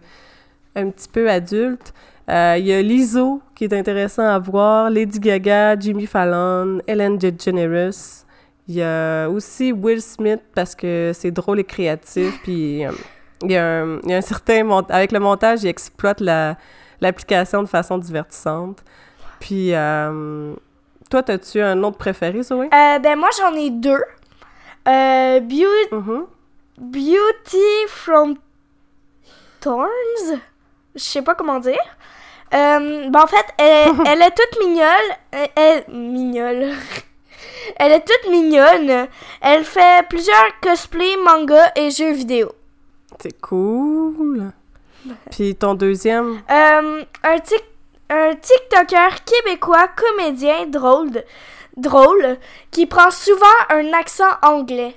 un 0.75 0.91
petit 0.91 1.09
peu 1.09 1.31
adulte, 1.31 1.93
il 2.29 2.65
y 2.67 2.73
a 2.73 2.81
Lizzo 2.83 3.43
qui 3.55 3.65
est 3.65 3.73
intéressant 3.73 4.27
à 4.27 4.39
voir, 4.39 4.91
Lady 4.91 5.21
Gaga, 5.21 5.79
Jimmy 5.79 6.07
Fallon, 6.07 6.81
Ellen 6.87 7.19
DeGeneres. 7.19 8.25
Il 8.67 8.77
y 8.77 8.83
a 8.83 9.29
aussi 9.29 9.73
Will 9.73 10.01
Smith 10.01 10.41
parce 10.55 10.75
que 10.75 11.13
c'est 11.15 11.31
drôle 11.31 11.61
et 11.61 11.65
créatif. 11.65 12.41
Puis 12.43 12.83
il 13.43 13.51
y, 13.51 13.57
a 13.57 13.83
un, 13.83 14.01
y 14.07 14.15
a 14.15 14.17
un 14.17 14.21
certain. 14.23 14.69
Avec 14.89 15.13
le 15.13 15.21
montage, 15.21 15.65
il 15.65 15.69
exploite 15.69 16.21
l'application 17.01 17.63
de 17.63 17.69
façon 17.69 17.99
divertissante. 17.99 18.83
Puis, 19.45 19.75
euh, 19.75 20.55
toi, 21.11 21.23
t'as-tu 21.23 21.61
un 21.61 21.83
autre 21.83 21.99
préféré, 21.99 22.43
Zoé? 22.43 22.71
Euh, 22.73 22.99
ben 22.99 23.15
moi 23.19 23.29
j'en 23.39 23.53
ai 23.55 23.69
deux. 23.69 24.01
Euh, 24.89 25.41
Beau- 25.41 25.97
Mhm. 25.99 26.27
Beauty 26.79 27.87
from 27.89 28.37
Thorns? 29.61 30.41
Je 30.95 31.03
sais 31.03 31.21
pas 31.23 31.35
comment 31.35 31.59
dire. 31.61 31.77
Euh, 32.55 33.09
ben 33.11 33.21
en 33.21 33.27
fait, 33.27 33.45
elle, 33.59 33.93
elle 34.07 34.23
est 34.23 34.31
toute 34.35 34.59
mignonne. 34.67 35.11
Elle, 35.31 35.49
elle- 35.57 35.85
mignonne. 35.95 36.73
Elle 37.77 37.93
est 37.93 38.05
toute 38.07 38.31
mignonne. 38.31 39.09
Elle 39.41 39.65
fait 39.65 40.07
plusieurs 40.09 40.61
cosplays, 40.63 41.17
mangas 41.25 41.73
et 41.77 41.91
jeux 41.91 42.13
vidéo. 42.13 42.53
C'est 43.21 43.41
cool. 43.41 44.53
Puis 45.31 45.55
ton 45.55 45.75
deuxième? 45.75 46.41
Euh, 46.51 47.03
un, 47.23 47.39
tic- 47.39 47.65
un 48.11 48.35
TikToker 48.35 49.25
québécois, 49.25 49.89
comédien, 49.89 50.67
drôle, 50.67 51.23
drôle, 51.77 52.39
qui 52.71 52.87
prend 52.87 53.11
souvent 53.11 53.47
un 53.71 53.93
accent 53.93 54.31
anglais. 54.43 54.97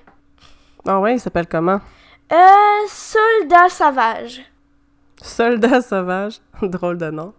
Ah 0.87 0.99
ouais, 0.99 1.15
il 1.15 1.19
s'appelle 1.19 1.47
comment? 1.47 1.81
Euh, 2.31 2.87
Soldat 2.87 3.69
Sauvage. 3.69 4.41
Soldat 5.21 5.81
sauvage. 5.81 6.39
Drôle 6.61 6.97
de 6.97 7.09
nom. 7.09 7.33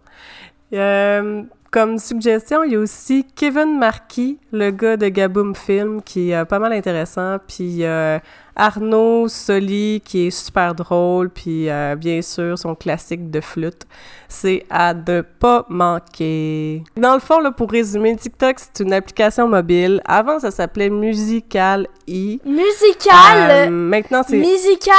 Euh, 0.73 1.43
comme 1.71 1.99
suggestion, 1.99 2.63
il 2.63 2.73
y 2.73 2.75
a 2.75 2.79
aussi 2.79 3.25
Kevin 3.35 3.77
Marquis, 3.77 4.39
le 4.51 4.71
gars 4.71 4.97
de 4.97 5.07
Gaboom 5.07 5.53
Film, 5.55 6.01
qui 6.01 6.31
est 6.31 6.35
euh, 6.35 6.45
pas 6.45 6.57
mal 6.57 6.73
intéressant. 6.73 7.37
Puis 7.47 7.85
a 7.85 8.21
Arnaud 8.55 9.27
Soli, 9.27 10.01
qui 10.03 10.27
est 10.27 10.31
super 10.31 10.73
drôle. 10.73 11.29
Puis 11.29 11.69
euh, 11.69 11.95
bien 11.95 12.21
sûr, 12.21 12.57
son 12.57 12.73
classique 12.73 13.29
de 13.29 13.39
flûte. 13.39 13.85
C'est 14.27 14.65
à 14.69 14.93
ne 14.93 15.21
pas 15.21 15.65
manquer. 15.69 16.83
Dans 16.97 17.13
le 17.13 17.19
fond, 17.19 17.39
là, 17.39 17.51
pour 17.51 17.71
résumer, 17.71 18.15
TikTok, 18.15 18.57
c'est 18.59 18.83
une 18.83 18.93
application 18.93 19.47
mobile. 19.47 20.01
Avant, 20.05 20.39
ça 20.39 20.49
s'appelait 20.51 20.89
Musical 20.89 21.87
E. 22.09 22.39
Musical? 22.45 23.69
maintenant, 23.71 24.23
c'est... 24.27 24.37
Musical.ly. 24.37 24.89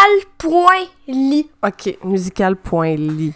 OK, 1.62 1.98
musical.ly. 2.04 3.34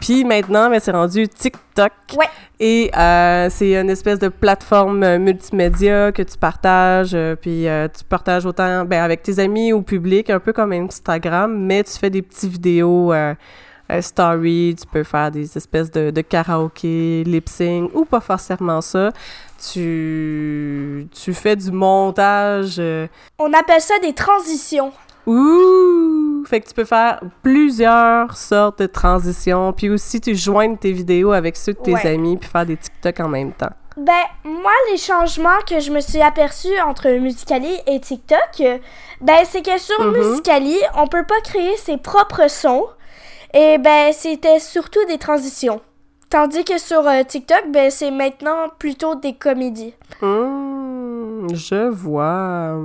Puis 0.00 0.24
maintenant, 0.24 0.70
ben, 0.70 0.80
c'est 0.80 0.92
rendu 0.92 1.28
TikTok. 1.28 1.92
Ouais. 2.16 2.26
Et 2.58 2.90
euh, 2.96 3.48
c'est 3.50 3.74
une 3.74 3.90
espèce 3.90 4.18
de 4.18 4.28
plateforme 4.28 5.02
euh, 5.02 5.18
multimédia 5.18 6.10
que 6.10 6.22
tu 6.22 6.38
partages. 6.38 7.12
euh, 7.14 7.36
puis 7.36 7.68
euh, 7.68 7.86
tu 7.88 8.02
partages 8.04 8.46
autant 8.46 8.84
ben, 8.86 9.02
avec 9.02 9.22
tes 9.22 9.38
amis 9.38 9.72
ou 9.72 9.82
public, 9.82 10.30
un 10.30 10.40
peu 10.40 10.52
comme 10.52 10.72
Instagram, 10.72 11.54
mais 11.56 11.84
tu 11.84 11.92
fais 11.98 12.10
des 12.10 12.22
petites 12.22 12.50
vidéos 12.50 13.12
euh, 13.12 13.34
euh, 13.92 14.00
story. 14.00 14.74
Tu 14.80 14.86
peux 14.86 15.04
faire 15.04 15.30
des 15.30 15.56
espèces 15.56 15.90
de, 15.90 16.10
de 16.10 16.20
karaoké, 16.22 17.22
lip-sync 17.24 17.90
ou 17.94 18.04
pas 18.06 18.20
forcément 18.20 18.80
ça. 18.80 19.10
Tu, 19.72 21.06
tu 21.12 21.34
fais 21.34 21.56
du 21.56 21.70
montage. 21.70 22.80
On 23.38 23.52
appelle 23.52 23.80
ça 23.82 23.94
des 24.02 24.14
transitions. 24.14 24.92
Ouh! 25.30 26.44
Fait 26.46 26.60
que 26.60 26.68
tu 26.68 26.74
peux 26.74 26.84
faire 26.84 27.20
plusieurs 27.42 28.36
sortes 28.36 28.80
de 28.80 28.86
transitions, 28.86 29.72
puis 29.72 29.88
aussi 29.90 30.20
tu 30.20 30.34
joignes 30.34 30.76
tes 30.76 30.92
vidéos 30.92 31.32
avec 31.32 31.56
ceux 31.56 31.72
de 31.74 31.78
tes 31.78 31.94
Ouais. 31.94 32.06
amis, 32.06 32.36
puis 32.36 32.48
faire 32.48 32.66
des 32.66 32.76
TikTok 32.76 33.20
en 33.20 33.28
même 33.28 33.52
temps. 33.52 33.70
Ben, 33.96 34.24
moi, 34.44 34.72
les 34.90 34.96
changements 34.96 35.58
que 35.68 35.78
je 35.80 35.90
me 35.92 36.00
suis 36.00 36.20
aperçus 36.22 36.78
entre 36.86 37.08
Musicali 37.18 37.76
et 37.86 38.00
TikTok, 38.00 38.62
ben, 39.20 39.38
c'est 39.44 39.62
que 39.62 39.78
sur 39.78 40.00
Mhm. 40.02 40.16
Musicali, 40.16 40.76
on 40.96 41.06
peut 41.06 41.24
pas 41.26 41.40
créer 41.44 41.76
ses 41.76 41.98
propres 41.98 42.48
sons. 42.50 42.86
Et 43.52 43.78
ben, 43.78 44.12
c'était 44.12 44.58
surtout 44.60 45.04
des 45.08 45.18
transitions. 45.18 45.80
Tandis 46.30 46.64
que 46.64 46.78
sur 46.78 47.06
euh, 47.06 47.22
TikTok, 47.24 47.64
ben, 47.72 47.90
c'est 47.90 48.12
maintenant 48.12 48.68
plutôt 48.78 49.16
des 49.16 49.34
comédies. 49.34 49.94
Hum, 50.22 51.48
je 51.52 51.88
vois. 51.88 52.76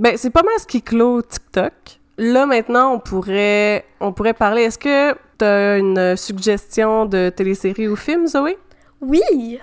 Ben, 0.00 0.16
c'est 0.16 0.30
pas 0.30 0.42
mal 0.42 0.54
ce 0.58 0.66
qui 0.66 0.82
clôt 0.82 1.20
TikTok. 1.22 1.72
Là, 2.18 2.46
maintenant, 2.46 2.92
on 2.94 2.98
pourrait, 2.98 3.84
on 4.00 4.12
pourrait 4.12 4.34
parler. 4.34 4.62
Est-ce 4.62 4.78
que 4.78 5.14
t'as 5.38 5.78
une 5.78 6.16
suggestion 6.16 7.06
de 7.06 7.30
télésérie 7.30 7.88
ou 7.88 7.96
film, 7.96 8.26
Zoé? 8.26 8.58
Oui! 9.00 9.60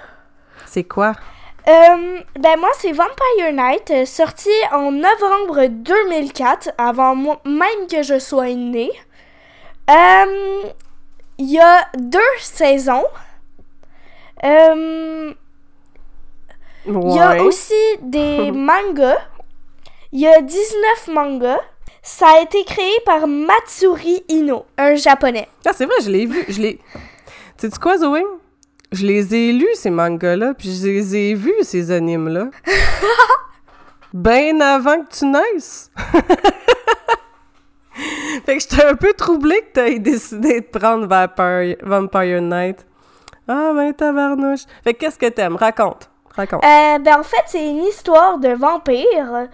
C'est 0.66 0.84
quoi? 0.84 1.14
Euh, 1.68 2.20
ben 2.40 2.58
moi, 2.60 2.70
c'est 2.78 2.92
Vampire 2.94 3.52
Night, 3.54 3.92
euh, 3.92 4.06
sorti 4.06 4.50
en 4.72 4.92
novembre 4.92 5.66
2004, 5.68 6.70
avant 6.78 7.14
mo- 7.14 7.36
même 7.46 7.88
que 7.92 8.04
je 8.04 8.20
sois 8.20 8.54
née. 8.54 8.92
Euh, 9.90 10.64
Il 11.40 11.52
y 11.52 11.60
a 11.60 11.88
deux 11.98 12.20
saisons. 12.40 13.06
Euh, 14.44 15.34
Il 16.86 17.16
y 17.16 17.20
a 17.20 17.44
aussi 17.44 17.74
des 18.02 18.52
mangas. 18.70 19.18
Il 20.14 20.22
y 20.22 20.28
a 20.28 20.42
19 20.42 21.08
mangas. 21.10 21.60
Ça 22.02 22.28
a 22.38 22.42
été 22.42 22.64
créé 22.64 22.94
par 23.06 23.28
Matsuri 23.28 24.24
Ino, 24.30 24.66
un 24.78 24.96
japonais. 24.96 25.50
Ah, 25.66 25.72
c'est 25.76 25.86
vrai, 25.86 25.96
je 26.02 26.10
l'ai 26.10 26.26
vu. 26.26 26.46
Je 26.48 26.62
l'ai. 26.62 26.80
Tu 27.58 27.70
sais 27.70 27.80
quoi, 27.82 27.98
Zoé? 27.98 28.24
Je 28.94 29.06
les 29.06 29.36
ai 29.36 29.52
lus, 29.52 29.68
ces 29.74 29.90
mangas-là, 29.90 30.54
puis 30.54 30.74
je 30.74 30.86
les 30.88 31.16
ai 31.18 31.34
vus, 31.34 31.64
ces 31.64 31.92
animes-là. 31.92 32.50
ben 34.14 34.62
avant 34.62 35.04
que 35.04 35.10
tu 35.14 35.26
naisses. 35.26 35.92
fait 38.46 38.56
que 38.56 38.62
j'étais 38.62 38.86
un 38.86 38.96
peu 38.96 39.12
troublée 39.12 39.60
que 39.62 39.74
t'aies 39.74 40.00
décidé 40.00 40.62
de 40.62 40.68
prendre 40.68 41.06
Vampire, 41.08 41.76
Vampire 41.82 42.42
Night. 42.42 42.86
Ah, 43.50 43.74
ben 43.76 43.94
tabarnouche. 43.94 44.62
Fait 44.86 44.94
que 44.94 45.00
qu'est-ce 45.00 45.18
que 45.20 45.28
t'aimes? 45.28 45.58
Raconte. 45.58 46.10
Raconte. 46.38 46.64
Euh, 46.64 47.00
ben 47.00 47.20
en 47.20 47.24
fait, 47.24 47.44
c'est 47.48 47.68
une 47.68 47.84
histoire 47.84 48.38
de 48.38 48.50
vampire. 48.50 49.48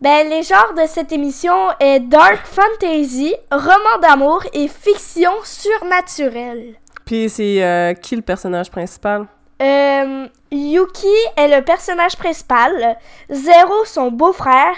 Ben 0.00 0.28
les 0.28 0.44
genres 0.44 0.74
de 0.76 0.86
cette 0.86 1.10
émission 1.10 1.70
est 1.80 2.00
dark 2.00 2.46
fantasy, 2.46 3.34
roman 3.50 3.98
d'amour 4.00 4.44
et 4.52 4.68
fiction 4.68 5.32
surnaturelle. 5.42 6.76
Puis 7.04 7.28
c'est 7.28 7.62
euh, 7.64 7.94
qui 7.94 8.14
le 8.14 8.22
personnage 8.22 8.70
principal? 8.70 9.26
Euh, 9.60 10.28
Yuki 10.52 11.06
est 11.36 11.48
le 11.48 11.64
personnage 11.64 12.16
principal, 12.16 12.96
Zero 13.28 13.84
son 13.86 14.12
beau-frère, 14.12 14.76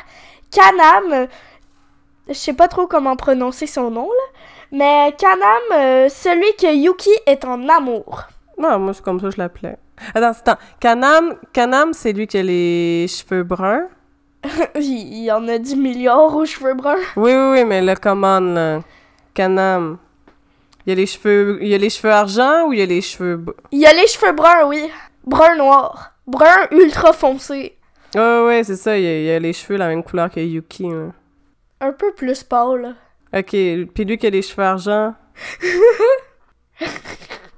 Kanam, 0.51 1.29
je 2.29 2.35
sais 2.35 2.55
pas 2.55 2.69
trop 2.69 2.87
comment 2.87 3.15
prononcer 3.17 3.67
son 3.67 3.91
nom 3.91 4.09
là, 4.09 4.41
mais 4.73 5.15
Kanam, 5.19 5.63
euh, 5.73 6.09
celui 6.09 6.55
que 6.57 6.75
Yuki 6.75 7.11
est 7.27 7.45
en 7.45 7.69
amour. 7.69 8.23
Non, 8.57 8.79
moi, 8.79 8.95
c'est 8.95 9.03
comme 9.03 9.21
ça 9.21 9.27
que 9.27 9.35
je 9.35 9.39
l'appelais. 9.39 9.77
Attends, 10.15 10.31
attends. 10.31 10.59
Kanam, 10.81 11.35
Kanam 11.53 11.93
c'est 11.93 12.13
lui 12.13 12.27
qui 12.27 12.39
a 12.39 12.43
les 12.43 13.07
cheveux 13.09 13.43
bruns? 13.43 13.89
Il 14.75 15.25
y 15.25 15.31
en 15.31 15.47
a 15.49 15.59
10 15.59 15.77
milliards 15.77 16.35
aux 16.35 16.47
cheveux 16.47 16.75
bruns. 16.75 16.97
Oui, 17.17 17.33
oui, 17.33 17.51
oui, 17.53 17.65
mais 17.65 17.83
le 17.83 17.95
commande, 17.95 18.55
là. 18.55 18.81
Kanam. 19.35 19.99
Il 20.87 20.91
y 20.91 20.93
a 20.93 20.97
les 20.97 21.07
cheveux, 21.07 21.59
il 21.61 21.69
y 21.69 21.75
a 21.75 21.79
les 21.79 21.91
cheveux 21.91 22.11
argent 22.13 22.67
ou 22.67 22.73
il 22.73 22.79
y 22.79 22.83
a 22.83 22.87
les 22.87 23.03
cheveux... 23.03 23.45
Il 23.71 23.81
y 23.81 23.87
a 23.87 23.93
les 23.93 24.07
cheveux 24.07 24.33
bruns, 24.33 24.67
oui. 24.67 24.91
Brun 25.25 25.57
noir. 25.57 26.15
Brun 26.27 26.67
ultra 26.71 27.13
foncé. 27.13 27.77
Ouais, 28.15 28.45
ouais, 28.45 28.65
c'est 28.65 28.77
ça, 28.77 28.99
il 28.99 29.05
y, 29.05 29.07
a, 29.07 29.19
il 29.19 29.25
y 29.25 29.31
a 29.31 29.39
les 29.39 29.53
cheveux 29.53 29.77
la 29.77 29.89
même 29.89 30.03
couleur 30.03 30.31
que 30.31 30.41
Yuki, 30.41 30.89
là. 30.89 31.13
Un 31.81 31.93
peu 31.93 32.13
plus 32.13 32.43
pâle. 32.43 32.97
Ok, 33.33 33.51
puis 33.51 34.05
lui 34.05 34.17
qui 34.19 34.27
a 34.27 34.31
les 34.31 34.43
cheveux 34.43 34.65
argent... 34.65 35.15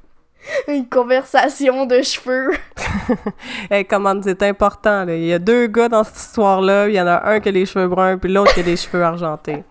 Une 0.68 0.88
conversation 0.88 1.86
de 1.86 2.02
cheveux. 2.02 2.50
Hey, 3.70 3.84
commande, 3.84 4.22
c'est 4.24 4.42
important, 4.42 5.04
là. 5.04 5.14
Il 5.14 5.24
y 5.24 5.32
a 5.32 5.38
deux 5.38 5.66
gars 5.66 5.88
dans 5.88 6.04
cette 6.04 6.16
histoire-là, 6.16 6.88
il 6.88 6.94
y 6.94 7.00
en 7.00 7.06
a 7.06 7.28
un 7.30 7.40
qui 7.40 7.48
a 7.48 7.52
les 7.52 7.66
cheveux 7.66 7.88
bruns, 7.88 8.18
puis 8.18 8.32
l'autre 8.32 8.52
qui 8.54 8.60
a 8.60 8.62
les 8.62 8.76
cheveux 8.76 9.02
argentés. 9.02 9.62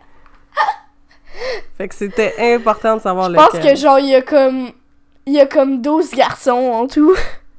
Fait 1.77 1.87
que 1.87 1.95
c'était 1.95 2.33
important 2.55 2.97
de 2.97 3.01
savoir 3.01 3.27
Je 3.27 3.31
lequel. 3.33 3.49
pense 3.51 3.59
que 3.71 3.75
genre 3.75 3.99
il 3.99 4.09
y 4.09 4.15
a 4.15 4.21
comme 4.21 4.71
il 5.25 5.33
y 5.33 5.39
a 5.39 5.45
comme 5.45 5.81
12 5.81 6.11
garçons 6.11 6.51
en 6.73 6.87
tout. 6.87 7.15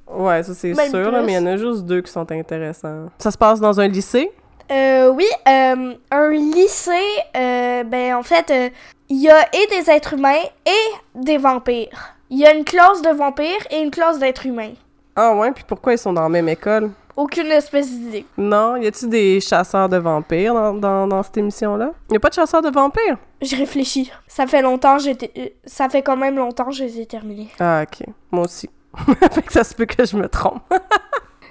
Ouais, 0.09 0.43
ça 0.43 0.53
c'est 0.55 0.75
sûr, 0.91 1.11
là, 1.11 1.23
mais 1.23 1.33
il 1.33 1.37
y 1.37 1.39
en 1.39 1.47
a 1.47 1.57
juste 1.57 1.85
deux 1.85 2.03
qui 2.03 2.11
sont 2.13 2.31
intéressants. 2.31 3.09
Ça 3.19 3.31
se 3.31 3.39
passe 3.39 3.61
dans 3.61 3.81
un 3.81 3.89
lycée? 3.89 4.31
Euh, 4.71 5.09
oui, 5.09 5.27
euh, 5.49 5.95
un 6.11 6.31
lycée, 6.31 6.93
euh, 7.37 7.83
ben 7.85 8.15
en 8.17 8.23
fait, 8.23 8.51
euh, 8.51 8.69
il 9.09 9.23
y 9.23 9.31
a 9.31 9.41
et 9.55 9.67
des 9.71 9.91
êtres 9.91 10.15
humains 10.15 10.43
et 10.67 10.95
des 11.15 11.39
vampires. 11.39 12.15
Il 12.35 12.39
y 12.39 12.47
a 12.47 12.55
une 12.55 12.65
classe 12.65 13.03
de 13.03 13.11
vampires 13.11 13.67
et 13.71 13.81
une 13.83 13.91
classe 13.91 14.19
d'êtres 14.19 14.47
humains. 14.47 14.73
Ah 15.15 15.35
ouais, 15.37 15.53
puis 15.53 15.65
pourquoi 15.69 15.93
ils 15.93 15.99
sont 15.99 16.15
dans 16.15 16.23
la 16.23 16.31
même 16.31 16.49
école? 16.49 16.91
Aucune 17.15 17.49
espèce 17.49 17.91
d'idée. 17.91 18.25
Non? 18.39 18.77
Y 18.77 18.87
a-tu 18.87 19.07
des 19.07 19.39
chasseurs 19.41 19.87
de 19.91 19.99
vampires 19.99 20.55
dans, 20.55 20.73
dans, 20.73 21.07
dans 21.07 21.23
cette 21.23 21.37
émission-là? 21.37 21.91
Y 22.11 22.17
a 22.17 22.21
pas 22.21 22.31
de 22.31 22.35
chasseurs 22.35 22.63
de 22.63 22.71
vampires? 22.71 23.19
Je 23.43 23.55
réfléchis. 23.55 24.11
Ça 24.27 24.47
fait 24.47 24.63
longtemps, 24.63 24.97
j'étais. 24.99 25.31
euh, 25.37 25.49
Ça 25.67 25.91
fait 25.91 26.01
quand 26.01 26.17
même 26.17 26.37
longtemps 26.37 26.65
que 26.65 26.73
je 26.73 26.85
les 26.85 27.01
ai 27.01 27.07
terminés. 27.07 27.49
Ah, 27.61 27.83
ok. 27.83 28.07
Moi 28.31 28.45
aussi. 28.45 28.71
fait 29.31 29.43
que 29.43 29.53
ça 29.53 29.63
se 29.63 29.75
peut 29.75 29.85
que 29.85 30.05
je 30.07 30.17
me 30.17 30.27
trompe. 30.29 30.63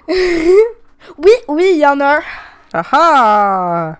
Oui, 0.08 1.30
oui, 1.48 1.70
il 1.74 1.78
y 1.78 1.86
en 1.86 1.98
a 2.00 2.16
un. 2.16 2.20
Ah 2.74 2.82
ah! 2.92 3.96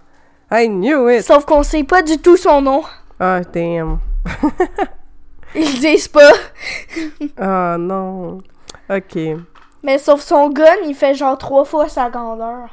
I 0.53 0.69
knew 0.69 1.09
it! 1.11 1.23
Sauf 1.23 1.45
qu'on 1.45 1.62
sait 1.62 1.85
pas 1.85 2.03
du 2.03 2.19
tout 2.19 2.37
son 2.37 2.61
nom. 2.62 2.83
Ah, 3.19 3.41
damn. 3.53 3.99
Ils 5.55 5.81
disent 5.81 6.09
pas. 6.09 6.33
Ah, 7.39 7.77
non. 7.79 8.39
Ok. 8.91 9.19
Mais 9.83 9.99
sauf 9.99 10.21
son 10.21 10.49
gun, 10.51 10.77
il 10.87 10.95
fait 10.95 11.15
genre 11.15 11.37
trois 11.39 11.65
fois 11.65 11.89
sa 11.89 12.09
grandeur. 12.09 12.69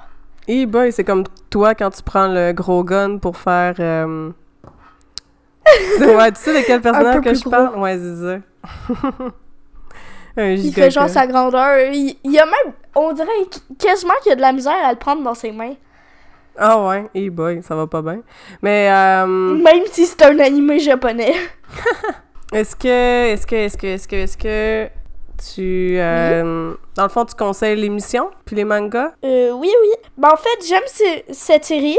Eh 0.48 0.66
boy, 0.66 0.92
c'est 0.92 1.04
comme 1.04 1.24
toi 1.50 1.76
quand 1.76 1.90
tu 1.92 2.02
prends 2.04 2.28
le 2.28 2.54
gros 2.54 2.84
gun 2.84 3.18
pour 3.18 3.38
faire. 3.38 3.76
euh, 3.80 4.32
ouais, 6.00 6.32
tu 6.32 6.40
sais 6.40 6.54
de 6.62 6.66
quel 6.66 6.82
personnage 6.82 7.16
peu 7.16 7.22
que 7.22 7.30
plus 7.30 7.44
je 7.44 7.50
parle? 7.50 7.78
Ouais, 7.80 7.98
c'est 7.98 8.16
ça. 8.16 8.38
Un 10.38 10.52
Il 10.52 10.58
giga 10.58 10.84
fait 10.84 10.92
genre 10.92 11.10
sa 11.10 11.28
grandeur. 11.28 11.78
Il, 11.92 12.16
il 12.24 12.32
y 12.32 12.40
a 12.40 12.46
même, 12.46 12.74
on 12.96 13.12
dirait 13.12 13.28
qu- 13.52 13.76
quasiment 13.78 14.14
qu'il 14.22 14.30
y 14.30 14.34
a 14.34 14.36
de 14.36 14.42
la 14.42 14.52
misère 14.54 14.76
à 14.86 14.92
le 14.92 14.98
prendre 14.98 15.22
dans 15.24 15.34
ses 15.34 15.52
mains. 15.52 15.74
Ah 16.58 16.82
ouais, 16.88 17.10
eh 17.14 17.30
boy, 17.30 17.62
ça 17.64 17.76
va 17.76 17.88
pas 17.88 18.02
bien. 18.02 18.20
Mais 18.62 18.90
euh, 18.92 19.26
Même 19.28 19.84
si 19.92 20.06
c'est 20.06 20.22
un 20.24 20.38
animé 20.40 20.80
japonais. 20.80 21.34
est-ce 22.54 22.76
que, 22.76 23.28
est-ce 23.34 23.48
que, 23.48 23.56
est-ce 23.56 23.78
que, 23.78 23.88
est-ce 23.88 24.08
que, 24.08 24.16
est-ce 24.16 24.38
que 24.38 24.88
tu, 25.56 25.96
euh, 25.98 26.74
dans 26.96 27.04
le 27.04 27.10
fond, 27.10 27.26
tu 27.26 27.36
conseilles 27.36 27.76
l'émission 27.78 28.30
puis 28.46 28.56
les 28.56 28.66
mangas? 28.66 29.14
Euh, 29.24 29.52
oui, 29.52 29.70
oui. 29.82 29.90
Ben, 30.18 30.30
en 30.34 30.38
fait, 30.38 30.68
j'aime 30.68 30.84
ce- 30.88 31.34
cette 31.34 31.66
série 31.66 31.98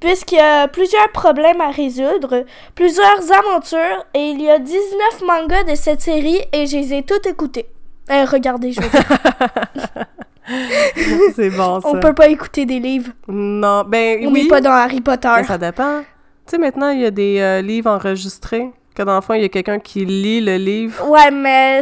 puisqu'il 0.00 0.38
y 0.38 0.40
a 0.40 0.66
plusieurs 0.66 1.10
problèmes 1.12 1.60
à 1.60 1.70
résoudre, 1.70 2.44
plusieurs 2.74 3.20
aventures, 3.32 4.04
et 4.14 4.30
il 4.30 4.40
y 4.42 4.48
a 4.50 4.58
19 4.58 5.22
mangas 5.26 5.64
de 5.64 5.74
cette 5.74 6.00
série 6.00 6.40
et 6.52 6.66
je 6.66 6.76
les 6.78 6.94
ai 6.94 7.02
toutes 7.02 7.26
écoutés. 7.26 7.66
Euh, 8.10 8.24
regardez, 8.24 8.72
je 8.72 8.80
c'est 11.34 11.50
bon 11.50 11.80
ça. 11.80 11.88
On 11.88 12.00
peut 12.00 12.14
pas 12.14 12.28
écouter 12.28 12.66
des 12.66 12.80
livres. 12.80 13.12
Non, 13.28 13.84
ben 13.86 14.18
On 14.26 14.32
oui. 14.32 14.42
n'est 14.42 14.48
pas 14.48 14.60
dans 14.60 14.70
Harry 14.72 15.00
Potter. 15.00 15.28
Mais 15.36 15.44
ça 15.44 15.58
dépend. 15.58 16.00
Tu 16.00 16.06
sais, 16.52 16.58
maintenant, 16.58 16.90
il 16.90 17.00
y 17.00 17.06
a 17.06 17.10
des 17.12 17.38
euh, 17.40 17.62
livres 17.62 17.88
enregistrés. 17.90 18.68
Que 18.94 19.02
dans 19.02 19.14
le 19.16 19.20
fond, 19.20 19.34
il 19.34 19.42
y 19.42 19.44
a 19.44 19.48
quelqu'un 19.48 19.78
qui 19.78 20.04
lit 20.04 20.40
le 20.40 20.56
livre. 20.56 21.08
Ouais, 21.08 21.30
mais... 21.30 21.80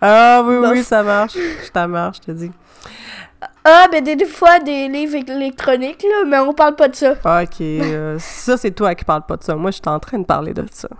Ah 0.00 0.42
oui, 0.44 0.56
oui, 0.70 0.84
ça 0.84 1.02
marche. 1.02 1.34
Je 1.34 1.70
t'en 1.70 1.88
marche, 1.88 2.18
je 2.22 2.26
te 2.26 2.30
dis. 2.36 2.50
Ah, 3.64 3.86
ben 3.90 4.02
des, 4.02 4.16
des 4.16 4.24
fois, 4.26 4.58
des 4.60 4.88
livres 4.88 5.16
électroniques, 5.16 6.02
là, 6.02 6.24
mais 6.26 6.38
on 6.38 6.52
parle 6.54 6.76
pas 6.76 6.88
de 6.88 6.94
ça. 6.96 7.14
Ah, 7.24 7.42
Ok, 7.42 7.60
euh, 7.60 8.16
ça, 8.20 8.56
c'est 8.56 8.70
toi 8.70 8.94
qui 8.94 9.04
parles 9.04 9.26
pas 9.26 9.36
de 9.36 9.44
ça. 9.44 9.54
Moi, 9.56 9.70
je 9.70 9.76
suis 9.76 9.82
en 9.88 9.98
train 9.98 10.18
de 10.18 10.24
parler 10.26 10.52
de 10.54 10.64
ça. 10.70 10.88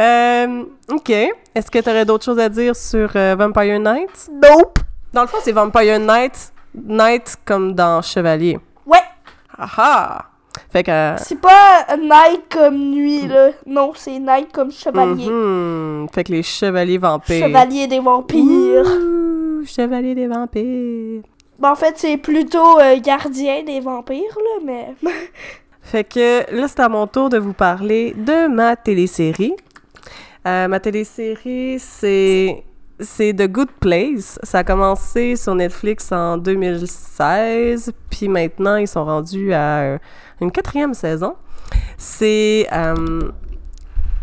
Euh, 0.00 0.64
ok. 0.90 1.10
Est-ce 1.10 1.70
que 1.70 1.78
tu 1.78 1.90
aurais 1.90 2.06
d'autres 2.06 2.24
choses 2.24 2.38
à 2.38 2.48
dire 2.48 2.74
sur 2.74 3.10
euh, 3.14 3.36
Vampire 3.38 3.78
Knight? 3.78 4.30
Nope. 4.42 4.78
Dans 5.12 5.20
le 5.20 5.26
fond, 5.28 5.36
c'est 5.42 5.52
Vampire 5.52 6.00
Knight, 6.00 6.50
Knight 6.74 7.36
comme 7.44 7.74
dans 7.74 8.00
Chevalier. 8.00 8.58
Ouais, 8.86 9.02
Ah 9.58 9.68
ah! 9.76 10.24
Fait 10.70 10.82
que... 10.82 10.90
euh, 10.90 11.16
c'est 11.18 11.40
pas 11.40 11.86
night 11.98 12.42
comme 12.50 12.78
nuit, 12.90 13.26
là. 13.26 13.50
Non, 13.66 13.92
c'est 13.94 14.18
night 14.18 14.52
comme 14.52 14.70
chevalier. 14.70 15.26
mhm. 15.26 16.08
Fait 16.12 16.24
que 16.24 16.32
les 16.32 16.42
chevaliers 16.42 16.98
vampires. 16.98 17.46
Chevalier 17.46 17.86
des 17.86 18.00
vampires. 18.00 18.86
Ouh, 18.86 19.64
chevalier 19.64 20.14
des 20.14 20.26
vampires. 20.26 21.22
Ben, 21.58 21.70
en 21.70 21.76
fait, 21.76 21.94
c'est 21.96 22.16
plutôt 22.16 22.78
euh, 22.80 22.98
gardien 23.00 23.62
des 23.62 23.80
vampires, 23.80 24.36
là, 24.36 24.60
mais... 24.64 24.94
Fait 25.84 26.04
que 26.04 26.54
là, 26.54 26.68
c'est 26.68 26.80
à 26.80 26.88
mon 26.88 27.06
tour 27.06 27.28
de 27.28 27.38
vous 27.38 27.52
parler 27.52 28.14
de 28.16 28.46
ma 28.48 28.76
télésérie. 28.76 29.54
Euh, 30.46 30.68
ma 30.68 30.78
télésérie, 30.80 31.78
c'est 31.78 32.64
c'est 33.00 33.32
The 33.34 33.48
Good 33.50 33.70
Place. 33.80 34.38
Ça 34.44 34.58
a 34.58 34.64
commencé 34.64 35.34
sur 35.34 35.54
Netflix 35.56 36.12
en 36.12 36.36
2016, 36.36 37.92
puis 38.10 38.28
maintenant 38.28 38.76
ils 38.76 38.86
sont 38.88 39.04
rendus 39.04 39.52
à 39.52 39.80
euh, 39.80 39.98
une 40.42 40.52
quatrième 40.52 40.94
saison. 40.94 41.34
C'est 41.96 42.66
euh, 42.72 42.94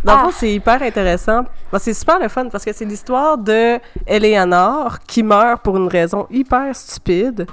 dans 0.04 0.14
le 0.14 0.20
Ah. 0.20 0.24
fond, 0.26 0.32
c'est 0.32 0.54
hyper 0.54 0.82
intéressant. 0.82 1.44
Ben, 1.72 1.80
c'est 1.80 1.94
super 1.94 2.20
le 2.20 2.28
fun 2.30 2.48
parce 2.50 2.64
que 2.66 2.74
c'est 2.74 2.86
l'histoire 2.86 3.38
de 3.38 3.80
Eleanor 4.08 5.00
qui 5.08 5.24
meurt 5.24 5.62
pour 5.64 5.78
une 5.78 5.88
raison 5.88 6.28
hyper 6.30 6.76
stupide, 6.76 7.46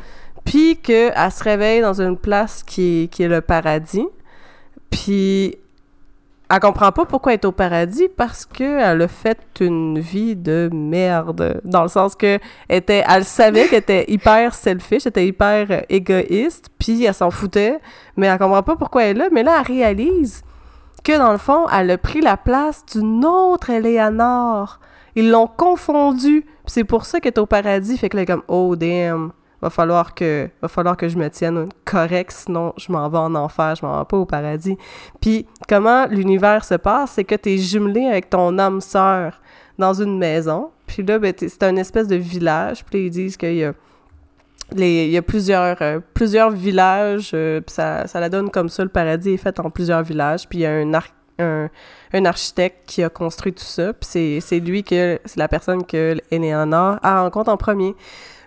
puis 0.44 0.76
qu'elle 0.76 1.33
se 1.33 1.42
réveille 1.42 1.81
dans 1.81 2.00
une 2.00 2.16
place 2.16 2.62
qui 2.62 3.05
est, 3.05 3.07
qui 3.09 3.22
est 3.24 3.29
le 3.29 3.40
paradis. 3.40 4.07
Puis 4.90 5.57
elle 6.49 6.61
comprend 6.61 6.93
pas 6.93 7.05
pourquoi 7.05 7.33
elle 7.33 7.41
est 7.41 7.45
au 7.45 7.53
paradis 7.53 8.09
parce 8.17 8.47
qu'elle 8.47 9.03
a 9.03 9.09
fait 9.09 9.39
une 9.61 9.99
vie 9.99 10.37
de 10.37 10.71
merde. 10.73 11.61
Dans 11.65 11.83
le 11.83 11.89
sens 11.89 12.15
que 12.15 12.39
elle, 12.69 12.79
était, 12.79 13.03
elle 13.09 13.25
savait 13.25 13.67
qu'elle 13.67 13.81
était 13.81 14.05
hyper 14.09 14.55
selfish, 14.55 15.07
elle 15.07 15.11
était 15.11 15.27
hyper 15.27 15.85
égoïste, 15.89 16.69
puis 16.79 17.05
elle 17.05 17.15
s'en 17.15 17.33
foutait, 17.33 17.81
mais 18.17 18.29
elle 18.29 18.39
comprend 18.39 18.63
pas 18.63 18.77
pourquoi 18.77 19.05
elle 19.05 19.17
est 19.17 19.21
là. 19.21 19.29
Mais 19.33 19.43
là, 19.43 19.57
elle 19.61 19.67
réalise 19.67 20.43
que 21.03 21.19
dans 21.19 21.33
le 21.33 21.39
fond, 21.39 21.67
elle 21.69 21.91
a 21.91 21.99
pris 21.99 22.21
la 22.21 22.37
place 22.37 22.85
d'une 22.87 23.25
autre 23.25 23.71
Eleanor. 23.71 24.79
Ils 25.17 25.31
l'ont 25.31 25.49
confondue. 25.49 26.45
C'est 26.67 26.85
pour 26.85 27.07
ça 27.07 27.21
qu'elle 27.21 27.33
est 27.33 27.39
au 27.39 27.47
paradis. 27.47 27.97
Fait 27.97 28.09
que 28.09 28.17
là, 28.17 28.23
elle 28.23 28.31
est 28.31 28.33
comme, 28.33 28.45
oh 28.49 28.77
damn, 28.77 29.33
va 29.62 29.71
falloir 29.71 30.14
que, 30.14 30.49
va 30.62 30.69
falloir 30.69 30.97
que 30.97 31.09
je 31.09 31.16
me 31.16 31.29
tienne 31.31 31.69
correct, 31.85 32.31
sinon 32.33 32.73
je 32.77 32.92
m'en 32.92 33.09
vais 33.09 33.19
en 33.19 33.35
enfer, 33.35 33.75
je 33.75 33.85
m'en 33.87 33.99
vais 33.99 34.05
pas 34.05 34.16
au 34.16 34.27
paradis. 34.27 34.77
Puis 35.21 35.47
comment 35.69 36.07
l'univers 36.07 36.64
se 36.64 36.75
passe, 36.75 37.12
c'est 37.12 37.25
que 37.25 37.35
tu 37.35 37.51
es 37.55 37.59
jumelé 37.59 38.07
avec 38.07 38.29
ton 38.31 38.59
âme 38.59 38.81
sœur 38.81 39.40
dans 39.79 39.95
une 39.95 40.19
maison. 40.19 40.71
Puis 40.87 41.03
là, 41.03 41.19
ben, 41.19 41.33
c'est 41.37 41.62
un 41.62 41.77
espèce 41.77 42.07
de 42.09 42.16
village. 42.16 42.85
Puis 42.85 43.07
ils 43.07 43.11
disent 43.11 43.37
qu'il 43.37 43.55
y 43.57 43.64
a 43.64 43.73
il 44.75 45.11
y 45.11 45.16
a 45.16 45.23
plusieurs, 45.23 45.77
euh, 45.81 46.01
plusieurs 46.12 46.51
villages, 46.51 47.31
euh, 47.35 47.61
puis 47.61 47.73
ça, 47.73 48.09
ça 48.09 48.19
la 48.19 48.29
donne 48.29 48.51
comme 48.51 48.69
ça. 48.69 48.83
Le 48.83 48.88
paradis 48.88 49.35
est 49.35 49.37
fait 49.37 49.61
en 49.61 49.71
plusieurs 49.71 50.03
villages, 50.03 50.49
puis 50.49 50.59
il 50.59 50.62
y 50.62 50.66
a 50.66 50.73
un, 50.73 50.92
un, 51.38 51.69
un 52.12 52.25
architecte 52.25 52.79
qui 52.85 53.05
a 53.05 53.09
construit 53.09 53.53
tout 53.53 53.62
ça, 53.62 53.92
puis 53.92 54.09
c'est- 54.11 54.40
c'est 54.40 54.59
lui 54.59 54.83
que 54.83 55.21
c'est 55.25 55.38
la 55.38 55.47
personne 55.47 55.85
que 55.87 56.16
Eleanor 56.33 56.99
a 57.05 57.23
rencontre 57.23 57.49
en 57.53 57.57
premier. 57.57 57.95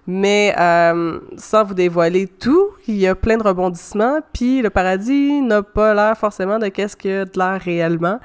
Mais 0.07 0.55
euh, 0.57 1.19
sans 1.37 1.63
vous 1.63 1.73
dévoiler 1.73 2.27
tout, 2.27 2.69
il 2.87 2.97
y 2.97 3.07
a 3.07 3.15
plein 3.15 3.37
de 3.37 3.43
rebondissements, 3.43 4.19
puis 4.33 4.61
le 4.61 4.69
paradis 4.69 5.41
n'a 5.41 5.61
pas 5.61 5.93
l'air 5.93 6.17
forcément 6.17 6.57
de 6.57 6.67
qu'est-ce 6.69 6.95
qu'il 6.95 7.11
y 7.11 7.13
a 7.13 7.25
de 7.25 7.37
l'air 7.37 7.61
réellement. 7.61 8.19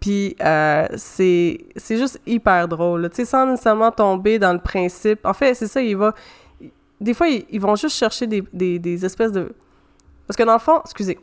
Puis 0.00 0.36
euh, 0.40 0.86
c'est 0.96 1.58
juste 1.88 2.20
hyper 2.26 2.66
drôle, 2.68 3.08
tu 3.10 3.16
sais, 3.16 3.24
sans 3.24 3.46
nécessairement 3.46 3.92
tomber 3.92 4.38
dans 4.38 4.52
le 4.52 4.58
principe. 4.58 5.24
En 5.24 5.32
fait, 5.32 5.54
c'est 5.54 5.68
ça, 5.68 5.80
il 5.80 5.96
va 5.96 6.12
des 7.02 7.14
fois, 7.14 7.28
ils, 7.28 7.44
ils 7.50 7.60
vont 7.60 7.74
juste 7.74 7.96
chercher 7.96 8.26
des, 8.26 8.44
des, 8.52 8.78
des 8.78 9.04
espèces 9.04 9.32
de... 9.32 9.52
Parce 10.26 10.36
que 10.36 10.44
dans 10.44 10.52
le 10.52 10.60
fond, 10.60 10.80
excusez, 10.84 11.18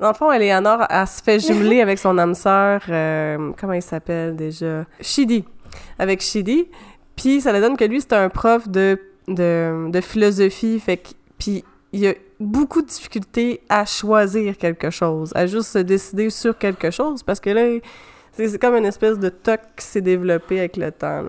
dans 0.00 0.08
le 0.08 0.14
fond, 0.14 0.32
Eleanor, 0.32 0.86
elle 0.88 1.06
se 1.06 1.22
fait 1.22 1.38
jumeler 1.38 1.80
avec 1.82 1.98
son 1.98 2.16
âme 2.16 2.34
sœur, 2.34 2.80
euh, 2.88 3.52
comment 3.60 3.74
il 3.74 3.82
s'appelle 3.82 4.34
déjà? 4.34 4.86
Shidi. 5.00 5.44
Avec 5.98 6.22
Shidi. 6.22 6.68
Puis 7.20 7.42
ça 7.42 7.58
donne 7.60 7.76
que 7.76 7.84
lui, 7.84 8.00
c'est 8.00 8.14
un 8.14 8.30
prof 8.30 8.66
de, 8.66 8.98
de, 9.28 9.90
de 9.90 10.00
philosophie, 10.00 10.80
fait 10.80 10.96
que... 10.96 11.10
Puis 11.38 11.62
il 11.92 12.06
a 12.06 12.14
beaucoup 12.38 12.80
de 12.80 12.86
difficultés 12.86 13.60
à 13.68 13.84
choisir 13.84 14.56
quelque 14.56 14.88
chose, 14.88 15.30
à 15.34 15.46
juste 15.46 15.68
se 15.68 15.80
décider 15.80 16.30
sur 16.30 16.56
quelque 16.56 16.90
chose, 16.90 17.22
parce 17.22 17.38
que 17.38 17.50
là, 17.50 17.78
c'est 18.32 18.58
comme 18.58 18.74
une 18.74 18.86
espèce 18.86 19.18
de 19.18 19.28
toc 19.28 19.60
qui 19.76 19.84
s'est 19.84 20.00
développé 20.00 20.60
avec 20.60 20.78
le 20.78 20.90
temps. 20.90 21.24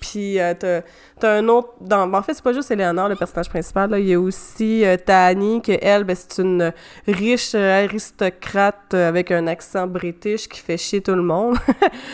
Puis 0.00 0.40
euh, 0.40 0.54
t'as, 0.58 0.80
t'as 1.20 1.34
un 1.36 1.46
autre... 1.48 1.74
Dans, 1.80 2.06
ben, 2.08 2.18
en 2.18 2.22
fait, 2.22 2.34
c'est 2.34 2.42
pas 2.42 2.54
juste 2.54 2.70
Eleanor, 2.70 3.08
le 3.08 3.16
personnage 3.16 3.50
principal. 3.50 3.90
Là. 3.90 3.98
Il 3.98 4.08
y 4.08 4.14
a 4.14 4.20
aussi 4.20 4.84
euh, 4.84 4.96
Tani, 4.96 5.60
que 5.60 5.72
elle, 5.80 6.04
ben, 6.04 6.16
c'est 6.16 6.42
une 6.42 6.72
riche 7.06 7.52
euh, 7.54 7.84
aristocrate 7.84 8.94
euh, 8.94 9.08
avec 9.08 9.30
un 9.30 9.46
accent 9.46 9.86
british 9.86 10.48
qui 10.48 10.60
fait 10.60 10.78
chier 10.78 11.02
tout 11.02 11.14
le 11.14 11.22
monde. 11.22 11.58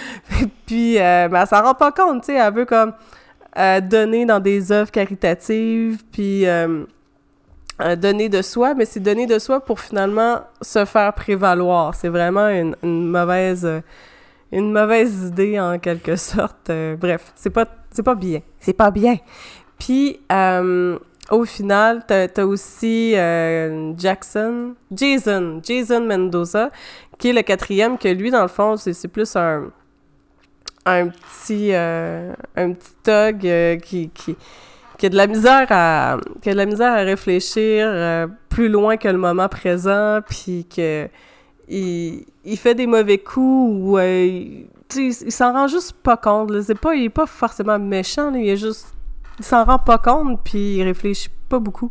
Puis, 0.66 0.98
euh, 0.98 1.28
ben, 1.28 1.42
elle 1.42 1.46
s'en 1.46 1.62
rend 1.62 1.74
pas 1.74 1.92
compte, 1.92 2.22
tu 2.22 2.32
sais. 2.32 2.34
Elle 2.34 2.52
veut 2.52 2.66
comme 2.66 2.92
donner 3.84 4.26
dans 4.26 4.40
des 4.40 4.70
œuvres 4.70 4.90
caritatives, 4.90 6.04
puis 6.12 6.44
donner 7.96 8.28
de 8.28 8.42
soi, 8.42 8.74
mais 8.74 8.84
c'est 8.84 9.00
donner 9.00 9.24
de 9.24 9.38
soi 9.38 9.64
pour 9.64 9.80
finalement 9.80 10.40
se 10.60 10.84
faire 10.84 11.14
prévaloir. 11.14 11.94
C'est 11.94 12.10
vraiment 12.10 12.48
une 12.48 12.76
mauvaise... 13.08 13.66
une 14.56 14.72
mauvaise 14.72 15.28
idée 15.28 15.60
en 15.60 15.78
quelque 15.78 16.16
sorte. 16.16 16.70
Euh, 16.70 16.96
bref, 16.96 17.32
c'est 17.34 17.50
pas 17.50 17.66
c'est 17.90 18.02
pas 18.02 18.14
bien. 18.14 18.40
C'est 18.58 18.72
pas 18.72 18.90
bien. 18.90 19.16
Puis 19.78 20.20
euh, 20.32 20.98
au 21.30 21.44
final, 21.44 22.04
t'as 22.06 22.26
as 22.36 22.46
aussi 22.46 23.14
euh, 23.16 23.92
Jackson, 23.96 24.74
Jason, 24.90 25.60
Jason 25.62 26.00
Mendoza, 26.00 26.70
qui 27.18 27.28
est 27.30 27.32
le 27.32 27.42
quatrième, 27.42 27.98
que 27.98 28.08
lui, 28.08 28.30
dans 28.30 28.42
le 28.42 28.48
fond, 28.48 28.76
c'est 28.76 28.92
c'est 28.92 29.08
plus 29.08 29.36
un 29.36 29.70
un 30.88 31.08
petit 31.08 31.74
un 31.74 32.72
petit 32.72 32.92
thug 33.02 33.80
qui, 33.82 34.10
qui 34.10 34.36
qui 34.98 35.06
a 35.06 35.08
de 35.08 35.16
la 35.16 35.26
misère 35.26 35.66
à 35.70 36.18
qui 36.42 36.50
a 36.50 36.52
de 36.52 36.58
la 36.58 36.66
misère 36.66 36.92
à 36.92 37.02
réfléchir 37.02 37.86
euh, 37.86 38.26
plus 38.48 38.68
loin 38.68 38.96
que 38.96 39.08
le 39.08 39.18
moment 39.18 39.48
présent 39.48 40.20
puis 40.26 40.66
que 40.74 41.08
il, 41.68 42.24
il 42.46 42.56
fait 42.56 42.74
des 42.74 42.86
mauvais 42.86 43.18
coups 43.18 43.70
ou 43.74 43.98
euh, 43.98 44.64
il 44.94 45.32
s'en 45.32 45.52
rend 45.52 45.66
juste 45.66 45.92
pas 45.92 46.16
compte 46.16 46.52
c'est 46.62 46.78
pas 46.78 46.94
il 46.94 47.04
est 47.04 47.10
pas 47.10 47.26
forcément 47.26 47.78
méchant 47.78 48.32
il 48.32 48.48
est 48.48 48.56
juste 48.56 48.94
il 49.38 49.44
s'en 49.44 49.64
rend 49.64 49.78
pas 49.78 49.98
compte 49.98 50.40
puis 50.44 50.76
il 50.76 50.82
réfléchit 50.84 51.28
pas 51.48 51.58
beaucoup 51.58 51.90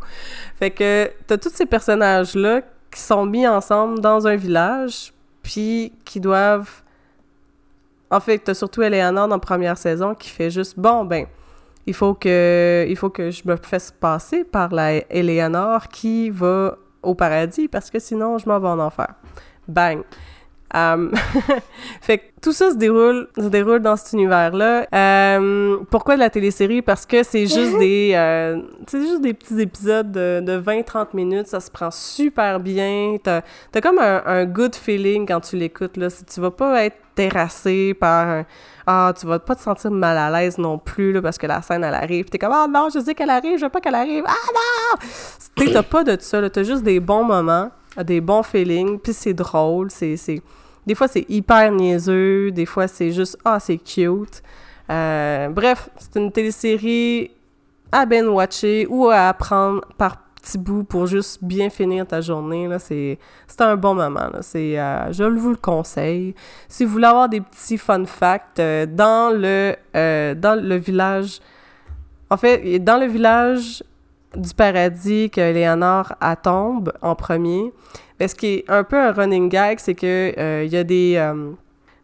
fait 0.58 0.70
que 0.70 1.10
t'as 1.26 1.36
tous 1.36 1.50
ces 1.50 1.66
personnages 1.66 2.34
là 2.34 2.62
qui 2.90 3.00
sont 3.00 3.26
mis 3.26 3.46
ensemble 3.46 4.00
dans 4.00 4.26
un 4.26 4.36
village 4.36 5.12
puis 5.42 5.92
qui 6.04 6.20
doivent 6.20 6.82
en 8.08 8.20
fait, 8.20 8.38
t'as 8.38 8.54
surtout 8.54 8.82
Eleanor 8.82 9.26
dans 9.26 9.34
la 9.34 9.40
première 9.40 9.76
saison 9.76 10.14
qui 10.14 10.30
fait 10.30 10.50
juste 10.50 10.78
bon 10.78 11.04
ben 11.04 11.26
il 11.86 11.94
faut 11.94 12.14
que 12.14 12.86
il 12.88 12.96
faut 12.96 13.10
que 13.10 13.30
je 13.30 13.42
me 13.46 13.56
fasse 13.56 13.90
passer 13.90 14.44
par 14.44 14.72
la 14.72 14.96
Eleanor 15.10 15.88
qui 15.88 16.30
va 16.30 16.76
au 17.02 17.14
paradis 17.14 17.68
parce 17.68 17.90
que 17.90 17.98
sinon 17.98 18.38
je 18.38 18.48
m'en 18.48 18.58
vais 18.58 18.68
en 18.68 18.78
enfer. 18.78 19.14
Bang. 19.68 20.02
Um, 20.74 21.12
fait 22.00 22.18
que 22.18 22.24
tout 22.42 22.52
ça 22.52 22.70
se 22.70 22.76
déroule, 22.76 23.28
se 23.36 23.48
déroule 23.48 23.80
dans 23.80 23.96
cet 23.96 24.12
univers-là. 24.12 24.86
Pourquoi 25.90 26.14
de 26.14 26.20
la 26.20 26.30
télésérie? 26.30 26.82
Parce 26.82 27.06
que 27.06 27.22
c'est 27.22 27.46
juste 27.46 27.78
des, 27.78 28.12
euh, 28.14 28.60
c'est 28.86 29.00
juste 29.00 29.20
des 29.20 29.34
petits 29.34 29.60
épisodes 29.60 30.10
de, 30.10 30.40
de 30.44 30.60
20-30 30.60 31.08
minutes. 31.14 31.46
Ça 31.46 31.60
se 31.60 31.70
prend 31.70 31.90
super 31.90 32.60
bien. 32.60 33.16
T'as, 33.22 33.42
t'as 33.72 33.80
comme 33.80 33.98
un, 33.98 34.22
un 34.26 34.44
good 34.44 34.74
feeling 34.74 35.26
quand 35.26 35.40
tu 35.40 35.56
l'écoutes, 35.56 35.96
là. 35.96 36.08
Tu 36.10 36.40
vas 36.40 36.50
pas 36.50 36.84
être 36.84 36.96
terrassé 37.14 37.94
par 37.94 38.28
un, 38.28 38.46
ah, 38.86 39.12
tu 39.18 39.26
vas 39.26 39.40
pas 39.40 39.56
te 39.56 39.62
sentir 39.62 39.90
mal 39.90 40.16
à 40.16 40.30
l'aise 40.30 40.58
non 40.58 40.78
plus, 40.78 41.12
là, 41.12 41.20
parce 41.20 41.38
que 41.38 41.46
la 41.46 41.60
scène, 41.62 41.82
elle 41.82 41.94
arrive. 41.94 42.26
T'es 42.26 42.38
comme, 42.38 42.52
ah 42.52 42.68
non, 42.68 42.88
je 42.94 43.00
sais 43.00 43.14
qu'elle 43.14 43.30
arrive, 43.30 43.58
je 43.58 43.64
veux 43.64 43.70
pas 43.70 43.80
qu'elle 43.80 43.96
arrive. 43.96 44.24
Ah 44.26 44.32
non! 44.54 45.72
T'as 45.72 45.82
pas 45.82 46.04
de 46.04 46.16
ça. 46.20 46.48
T'as 46.48 46.62
juste 46.62 46.84
des 46.84 47.00
bons 47.00 47.24
moments, 47.24 47.70
des 48.04 48.20
bons 48.20 48.42
feelings, 48.42 48.98
puis 48.98 49.12
c'est 49.12 49.34
drôle, 49.34 49.90
c'est. 49.90 50.16
Des 50.86 50.94
fois, 50.94 51.08
c'est 51.08 51.26
hyper 51.28 51.72
niaiseux, 51.72 52.52
des 52.52 52.66
fois, 52.66 52.86
c'est 52.86 53.10
juste, 53.10 53.36
ah, 53.44 53.58
c'est 53.58 53.78
cute. 53.78 54.42
Euh, 54.88 55.48
bref, 55.48 55.88
c'est 55.98 56.16
une 56.20 56.30
télésérie 56.30 57.32
à 57.90 58.06
ben 58.06 58.28
watcher 58.28 58.86
ou 58.88 59.08
à 59.08 59.28
apprendre 59.28 59.80
par 59.98 60.26
petits 60.46 60.58
bouts 60.58 60.84
pour 60.84 61.06
juste 61.06 61.42
bien 61.42 61.70
finir 61.70 62.06
ta 62.06 62.20
journée. 62.20 62.68
Là, 62.68 62.78
c'est, 62.78 63.18
c'est 63.46 63.60
un 63.62 63.76
bon 63.76 63.94
moment. 63.94 64.28
Là. 64.32 64.42
C'est, 64.42 64.78
euh, 64.78 65.12
je 65.12 65.24
vous 65.24 65.50
le 65.50 65.56
conseille. 65.56 66.34
Si 66.68 66.84
vous 66.84 66.92
voulez 66.92 67.06
avoir 67.06 67.28
des 67.28 67.40
petits 67.40 67.78
fun 67.78 68.04
facts, 68.04 68.60
euh, 68.60 68.86
dans, 68.86 69.34
le, 69.36 69.74
euh, 69.94 70.34
dans 70.34 70.60
le 70.60 70.76
village... 70.76 71.40
En 72.28 72.36
fait, 72.36 72.80
dans 72.80 72.98
le 72.98 73.06
village 73.06 73.84
du 74.36 74.54
paradis 74.54 75.30
que 75.30 75.40
Léonore 75.40 76.12
a 76.20 76.36
tombe 76.36 76.92
en 77.02 77.14
premier, 77.14 77.72
mais 78.20 78.28
ce 78.28 78.34
qui 78.34 78.46
est 78.46 78.64
un 78.68 78.84
peu 78.84 78.96
un 78.96 79.12
running 79.12 79.48
gag, 79.48 79.78
c'est 79.78 79.94
que 79.94 80.32
euh, 80.38 80.64
il 80.64 80.72
y 80.72 80.76
a 80.76 80.84
des 80.84 81.14
euh, 81.16 81.52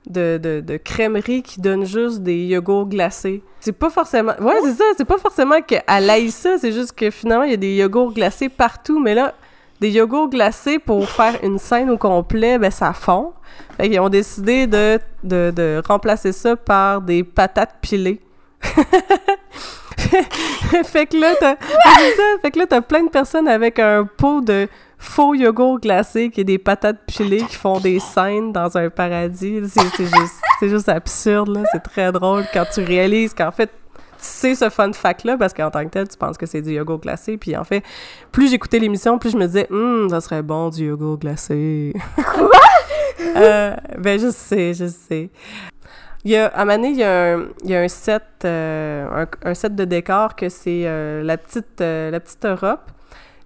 de, 0.08 0.38
de, 0.42 0.60
de 0.60 0.76
crèmeries 0.76 1.42
qui 1.42 1.60
donnent 1.60 1.86
juste 1.86 2.22
des 2.22 2.44
yogourts 2.46 2.88
glacés. 2.88 3.42
C'est 3.60 3.72
pas 3.72 3.90
forcément... 3.90 4.32
Ouais, 4.40 4.56
c'est 4.64 4.74
ça, 4.74 4.84
c'est 4.96 5.04
pas 5.04 5.18
forcément 5.18 5.60
qu'elle 5.60 5.82
aille 5.88 6.30
ça, 6.30 6.58
c'est 6.58 6.72
juste 6.72 6.92
que 6.92 7.10
finalement, 7.10 7.44
il 7.44 7.52
y 7.52 7.54
a 7.54 7.58
des 7.58 7.76
yogourts 7.76 8.12
glacés 8.12 8.48
partout, 8.48 9.00
mais 9.00 9.14
là, 9.14 9.34
des 9.80 9.90
yogourts 9.90 10.28
glacés 10.28 10.78
pour 10.78 11.08
faire 11.08 11.38
une 11.42 11.58
scène 11.58 11.90
au 11.90 11.98
complet, 11.98 12.58
ben 12.58 12.70
ça 12.70 12.92
fond. 12.92 13.32
Fait 13.76 13.88
qu'ils 13.88 14.00
ont 14.00 14.08
décidé 14.08 14.66
de, 14.66 14.98
de, 15.24 15.52
de 15.54 15.82
remplacer 15.86 16.32
ça 16.32 16.56
par 16.56 17.00
des 17.00 17.24
patates 17.24 17.76
pilées. 17.80 18.20
fait 20.84 21.06
que 21.06 21.16
là, 21.16 21.34
t'as... 21.38 21.56
ça, 21.56 22.22
fait 22.40 22.50
que 22.50 22.58
là, 22.58 22.66
t'as 22.66 22.80
plein 22.80 23.04
de 23.04 23.10
personnes 23.10 23.48
avec 23.48 23.78
un 23.78 24.04
pot 24.04 24.40
de 24.40 24.68
faux 24.98 25.34
yogourt 25.34 25.80
glacé 25.80 26.30
qui 26.30 26.42
est 26.42 26.44
des 26.44 26.58
patates 26.58 27.04
pilées 27.06 27.42
qui 27.42 27.56
font 27.56 27.80
des 27.80 27.98
scènes 27.98 28.52
dans 28.52 28.76
un 28.76 28.88
paradis. 28.88 29.60
C'est, 29.68 29.80
c'est 29.96 30.06
juste, 30.06 30.34
c'est 30.60 30.68
juste 30.68 30.88
absurde, 30.88 31.48
là. 31.48 31.62
C'est 31.72 31.82
très 31.82 32.12
drôle 32.12 32.44
quand 32.52 32.64
tu 32.72 32.82
réalises 32.84 33.34
qu'en 33.34 33.50
fait, 33.50 33.70
tu 34.22 34.28
sais 34.28 34.54
ce 34.54 34.70
fun 34.70 34.92
fact-là 34.92 35.36
parce 35.36 35.52
qu'en 35.52 35.70
tant 35.70 35.84
que 35.84 35.90
tel, 35.90 36.08
tu 36.08 36.16
penses 36.16 36.38
que 36.38 36.46
c'est 36.46 36.62
du 36.62 36.70
yogourt 36.70 37.00
glacé. 37.00 37.36
Puis 37.36 37.56
en 37.56 37.64
fait, 37.64 37.82
plus 38.30 38.48
j'écoutais 38.48 38.78
l'émission, 38.78 39.18
plus 39.18 39.30
je 39.30 39.36
me 39.36 39.46
disais, 39.46 39.66
hum, 39.70 40.08
ça 40.08 40.20
serait 40.20 40.42
bon 40.42 40.68
du 40.68 40.86
yogourt 40.86 41.18
glacé. 41.18 41.92
Quoi? 42.16 42.50
euh, 43.36 43.74
ben, 43.98 44.20
je 44.20 44.30
sais, 44.30 44.74
je 44.74 44.86
sais. 44.86 45.30
Il 46.24 46.30
y 46.30 46.36
a, 46.36 46.46
à 46.46 46.64
Mané, 46.64 46.90
il 46.90 46.98
y 46.98 47.02
a 47.02 47.34
un, 47.34 47.48
il 47.64 47.70
y 47.70 47.74
a 47.74 47.80
un 47.80 47.88
set, 47.88 48.22
euh, 48.44 49.24
un, 49.24 49.26
un, 49.50 49.54
set 49.54 49.74
de 49.74 49.84
décor 49.84 50.36
que 50.36 50.48
c'est 50.48 50.82
euh, 50.86 51.22
la 51.22 51.36
petite, 51.36 51.80
euh, 51.80 52.10
la 52.10 52.20
petite 52.20 52.44
Europe. 52.44 52.92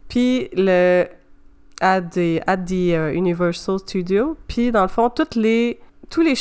Puis 0.08 0.48
le 0.54 1.06
at 1.80 2.02
the, 2.02 2.40
at 2.46 2.58
the 2.58 2.92
uh, 2.92 3.12
Universal 3.14 3.78
Studio. 3.78 4.36
Puis 4.48 4.72
dans 4.72 4.82
le 4.82 4.88
fond, 4.88 5.10
toutes 5.10 5.34
les 5.34 5.78
tous 6.08 6.22
les 6.22 6.34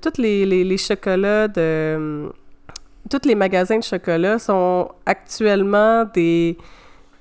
toutes 0.00 0.18
les, 0.18 0.46
les, 0.46 0.64
les, 0.64 0.76
chocolats 0.76 1.48
de 1.48 2.30
tous 3.10 3.26
les 3.26 3.34
magasins 3.34 3.78
de 3.78 3.84
chocolat 3.84 4.38
sont 4.38 4.90
actuellement 5.06 6.04
des 6.04 6.56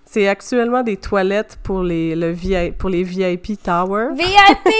c'est 0.05 0.27
actuellement 0.27 0.83
des 0.83 0.97
toilettes 0.97 1.57
pour 1.63 1.81
les 1.81 2.15
le 2.15 2.31
VI, 2.31 2.71
pour 2.71 2.89
les 2.89 3.03
VIP 3.03 3.61
Tower. 3.61 4.09
VIP. 4.15 4.73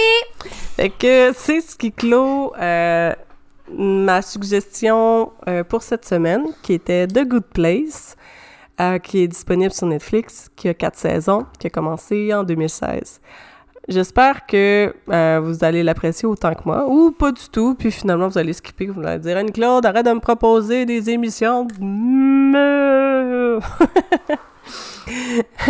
fait 0.76 0.90
que 0.90 1.32
c'est 1.34 1.60
ce 1.60 1.76
qui 1.76 1.92
clôt 1.92 2.54
euh, 2.58 3.12
ma 3.76 4.22
suggestion 4.22 5.32
euh, 5.48 5.64
pour 5.64 5.82
cette 5.82 6.04
semaine, 6.04 6.46
qui 6.62 6.74
était 6.74 7.06
The 7.06 7.26
Good 7.26 7.46
Place, 7.52 8.16
euh, 8.80 8.98
qui 8.98 9.22
est 9.22 9.28
disponible 9.28 9.72
sur 9.72 9.86
Netflix, 9.86 10.50
qui 10.56 10.68
a 10.68 10.74
quatre 10.74 10.96
saisons, 10.96 11.46
qui 11.58 11.66
a 11.66 11.70
commencé 11.70 12.32
en 12.34 12.44
2016. 12.44 13.20
J'espère 13.88 14.46
que 14.46 14.94
euh, 15.08 15.40
vous 15.42 15.64
allez 15.64 15.82
l'apprécier 15.82 16.28
autant 16.28 16.54
que 16.54 16.62
moi, 16.66 16.86
ou 16.88 17.10
pas 17.10 17.32
du 17.32 17.48
tout, 17.50 17.74
puis 17.74 17.90
finalement 17.90 18.28
vous 18.28 18.38
allez 18.38 18.52
skipper, 18.52 18.86
vous 18.86 19.02
allez 19.02 19.18
dire 19.18 19.38
Anne-Claude, 19.38 19.86
arrête 19.86 20.04
de 20.04 20.12
me 20.12 20.20
proposer 20.20 20.84
des 20.84 21.08
émissions. 21.08 21.66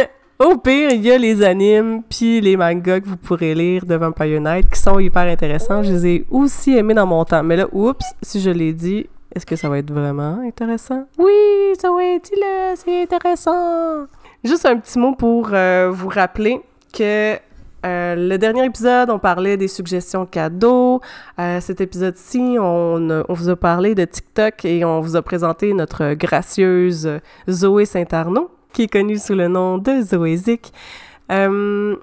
Au 0.40 0.56
pire, 0.56 0.90
il 0.92 1.04
y 1.04 1.10
a 1.10 1.18
les 1.18 1.42
animes 1.42 2.02
puis 2.08 2.40
les 2.40 2.56
mangas 2.56 3.00
que 3.00 3.08
vous 3.08 3.16
pourrez 3.16 3.56
lire 3.56 3.84
de 3.84 3.96
Vampire 3.96 4.40
Night 4.40 4.70
qui 4.70 4.78
sont 4.78 5.00
hyper 5.00 5.22
intéressants. 5.22 5.82
Je 5.82 5.90
les 5.90 6.06
ai 6.06 6.26
aussi 6.30 6.76
aimés 6.76 6.94
dans 6.94 7.06
mon 7.06 7.24
temps. 7.24 7.42
Mais 7.42 7.56
là, 7.56 7.66
oups, 7.72 8.04
si 8.22 8.40
je 8.40 8.50
l'ai 8.50 8.72
dit, 8.72 9.08
est-ce 9.34 9.44
que 9.44 9.56
ça 9.56 9.68
va 9.68 9.78
être 9.78 9.90
vraiment 9.90 10.38
intéressant? 10.46 11.08
Oui, 11.18 11.32
ça 11.80 11.90
va 11.90 12.04
être, 12.04 12.30
c'est 12.76 13.02
intéressant! 13.02 14.06
Juste 14.44 14.64
un 14.64 14.76
petit 14.76 14.96
mot 15.00 15.16
pour 15.16 15.50
euh, 15.52 15.90
vous 15.92 16.08
rappeler 16.08 16.60
que 16.96 17.34
euh, 17.34 18.14
le 18.14 18.36
dernier 18.36 18.64
épisode, 18.64 19.10
on 19.10 19.18
parlait 19.18 19.56
des 19.56 19.66
suggestions 19.66 20.24
cadeaux. 20.24 21.00
Euh, 21.40 21.60
cet 21.60 21.80
épisode-ci, 21.80 22.58
on, 22.60 23.24
vous 23.28 23.48
a 23.48 23.56
parlé 23.56 23.96
de 23.96 24.04
TikTok 24.04 24.64
et 24.64 24.84
on 24.84 25.00
vous 25.00 25.16
a 25.16 25.22
présenté 25.22 25.72
notre 25.72 26.14
gracieuse 26.14 27.10
Zoé 27.50 27.86
Saint-Arnaud 27.86 28.50
qui 28.78 28.84
est 28.84 28.86
connue 28.86 29.18
sous 29.18 29.34
le 29.34 29.48
nom 29.48 29.76
de 29.78 30.02
Zoézik. 30.02 30.72
Euh, 31.32 31.96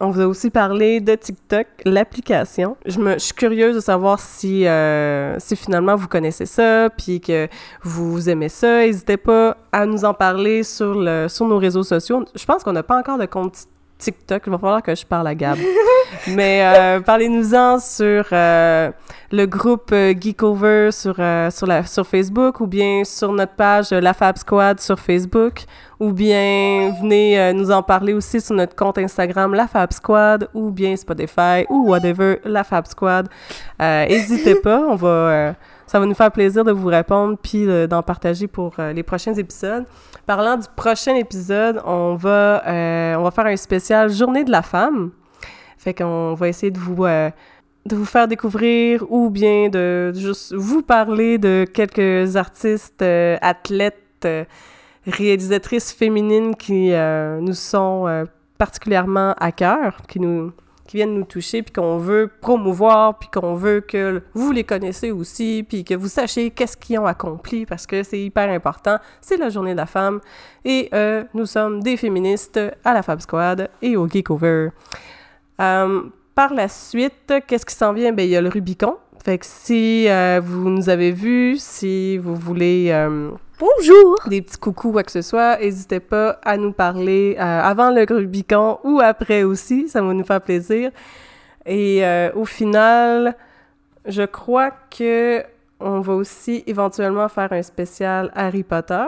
on 0.00 0.10
vous 0.10 0.20
a 0.20 0.26
aussi 0.26 0.50
parlé 0.50 1.00
de 1.00 1.14
TikTok, 1.14 1.68
l'application. 1.84 2.76
Je, 2.84 2.98
je 2.98 3.18
suis 3.18 3.34
curieuse 3.34 3.76
de 3.76 3.80
savoir 3.80 4.18
si, 4.18 4.66
euh, 4.66 5.38
si 5.38 5.54
finalement 5.54 5.94
vous 5.94 6.08
connaissez 6.08 6.44
ça, 6.44 6.90
puis 6.90 7.20
que 7.20 7.46
vous 7.82 8.28
aimez 8.28 8.48
ça. 8.48 8.78
N'hésitez 8.78 9.16
pas 9.16 9.56
à 9.70 9.86
nous 9.86 10.04
en 10.04 10.12
parler 10.12 10.64
sur, 10.64 10.92
le, 10.96 11.28
sur 11.28 11.46
nos 11.46 11.58
réseaux 11.58 11.84
sociaux. 11.84 12.24
Je 12.34 12.44
pense 12.46 12.64
qu'on 12.64 12.72
n'a 12.72 12.82
pas 12.82 12.98
encore 12.98 13.18
de 13.18 13.26
compte 13.26 13.54
TikTok. 14.02 14.42
Il 14.46 14.50
va 14.50 14.58
falloir 14.58 14.82
que 14.82 14.94
je 14.94 15.06
parle 15.06 15.28
à 15.28 15.34
Gab. 15.34 15.58
Mais 16.28 16.60
euh, 16.62 17.00
parlez-nous-en 17.00 17.78
sur 17.78 18.24
euh, 18.32 18.90
le 19.30 19.46
groupe 19.46 19.90
euh, 19.92 20.14
Geekover 20.18 20.90
sur, 20.92 21.14
euh, 21.18 21.50
sur, 21.50 21.66
la, 21.66 21.84
sur 21.84 22.06
Facebook 22.06 22.60
ou 22.60 22.66
bien 22.66 23.02
sur 23.04 23.32
notre 23.32 23.54
page 23.54 23.90
La 23.90 24.12
Fab 24.12 24.36
Squad 24.36 24.80
sur 24.80 24.98
Facebook 24.98 25.64
ou 25.98 26.12
bien 26.12 26.92
venez 27.00 27.52
nous 27.54 27.70
en 27.70 27.82
parler 27.82 28.12
aussi 28.12 28.40
sur 28.40 28.56
notre 28.56 28.74
compte 28.74 28.98
Instagram 28.98 29.54
La 29.54 29.68
Fab 29.68 29.92
Squad 29.92 30.48
ou 30.52 30.70
bien 30.70 30.96
Spotify 30.96 31.64
ou 31.70 31.88
whatever 31.88 32.40
La 32.44 32.64
Fab 32.64 32.86
Squad. 32.86 33.28
N'hésitez 33.78 34.56
pas, 34.56 34.80
on 34.80 34.96
va 34.96 35.54
ça 35.92 36.00
va 36.00 36.06
nous 36.06 36.14
faire 36.14 36.32
plaisir 36.32 36.64
de 36.64 36.72
vous 36.72 36.88
répondre 36.88 37.36
puis 37.36 37.66
d'en 37.86 38.02
partager 38.02 38.46
pour 38.46 38.76
les 38.78 39.02
prochains 39.02 39.34
épisodes. 39.34 39.84
Parlant 40.24 40.56
du 40.56 40.66
prochain 40.74 41.14
épisode, 41.16 41.82
on 41.84 42.14
va, 42.14 42.66
euh, 42.66 43.14
on 43.16 43.24
va 43.24 43.30
faire 43.30 43.44
un 43.44 43.56
spécial 43.56 44.08
Journée 44.08 44.42
de 44.42 44.50
la 44.50 44.62
femme. 44.62 45.10
Fait 45.76 45.92
qu'on 45.92 46.32
va 46.32 46.48
essayer 46.48 46.70
de 46.70 46.78
vous, 46.78 47.04
euh, 47.04 47.28
de 47.84 47.94
vous 47.94 48.06
faire 48.06 48.26
découvrir 48.26 49.04
ou 49.12 49.28
bien 49.28 49.68
de 49.68 50.14
juste 50.14 50.54
vous 50.54 50.80
parler 50.80 51.36
de 51.36 51.66
quelques 51.70 52.36
artistes, 52.36 53.02
euh, 53.02 53.36
athlètes, 53.42 54.26
réalisatrices 55.06 55.92
féminines 55.92 56.56
qui 56.56 56.92
nous 56.92 57.54
sont 57.54 58.24
particulièrement 58.56 59.34
à 59.38 59.52
cœur, 59.52 59.96
qui 60.08 60.20
nous 60.20 60.52
qui 60.92 60.98
viennent 60.98 61.14
nous 61.14 61.24
toucher, 61.24 61.62
puis 61.62 61.72
qu'on 61.72 61.96
veut 61.96 62.30
promouvoir, 62.42 63.18
puis 63.18 63.30
qu'on 63.32 63.54
veut 63.54 63.80
que 63.80 64.20
vous 64.34 64.52
les 64.52 64.62
connaissez 64.62 65.10
aussi, 65.10 65.64
puis 65.66 65.84
que 65.84 65.94
vous 65.94 66.08
sachiez 66.08 66.50
qu'est-ce 66.50 66.76
qu'ils 66.76 66.98
ont 66.98 67.06
accompli, 67.06 67.64
parce 67.64 67.86
que 67.86 68.02
c'est 68.02 68.20
hyper 68.20 68.50
important. 68.50 68.98
C'est 69.22 69.38
la 69.38 69.48
journée 69.48 69.72
de 69.72 69.78
la 69.78 69.86
femme, 69.86 70.20
et 70.66 70.90
euh, 70.92 71.24
nous 71.32 71.46
sommes 71.46 71.82
des 71.82 71.96
féministes 71.96 72.60
à 72.84 72.92
la 72.92 73.02
Fab 73.02 73.22
Squad 73.22 73.70
et 73.80 73.96
au 73.96 74.06
Geekover. 74.06 74.68
Euh, 75.62 76.02
par 76.34 76.52
la 76.52 76.68
suite, 76.68 77.32
qu'est-ce 77.46 77.64
qui 77.64 77.74
s'en 77.74 77.94
vient? 77.94 78.12
Ben, 78.12 78.24
il 78.24 78.30
y 78.30 78.36
a 78.36 78.42
le 78.42 78.50
Rubicon. 78.50 78.98
Fait 79.24 79.38
que 79.38 79.46
si 79.46 80.10
euh, 80.10 80.42
vous 80.44 80.68
nous 80.68 80.90
avez 80.90 81.10
vus, 81.10 81.56
si 81.58 82.18
vous 82.18 82.36
voulez 82.36 82.88
euh, 82.90 83.30
Bonjour! 83.62 84.16
des 84.26 84.42
petits 84.42 84.58
coucous 84.58 84.88
ou 84.88 84.92
quoi 84.92 85.04
que 85.04 85.12
ce 85.12 85.22
soit, 85.22 85.56
n'hésitez 85.58 86.00
pas 86.00 86.40
à 86.42 86.56
nous 86.56 86.72
parler 86.72 87.36
euh, 87.38 87.60
avant 87.62 87.90
le 87.90 88.04
Rubicon 88.08 88.80
ou 88.82 88.98
après 88.98 89.44
aussi, 89.44 89.88
ça 89.88 90.02
va 90.02 90.12
nous 90.12 90.24
faire 90.24 90.40
plaisir. 90.40 90.90
Et 91.64 92.04
euh, 92.04 92.32
au 92.34 92.44
final, 92.44 93.36
je 94.04 94.24
crois 94.24 94.72
que 94.90 95.44
on 95.78 96.00
va 96.00 96.14
aussi 96.14 96.64
éventuellement 96.66 97.28
faire 97.28 97.52
un 97.52 97.62
spécial 97.62 98.32
Harry 98.34 98.64
Potter. 98.64 99.06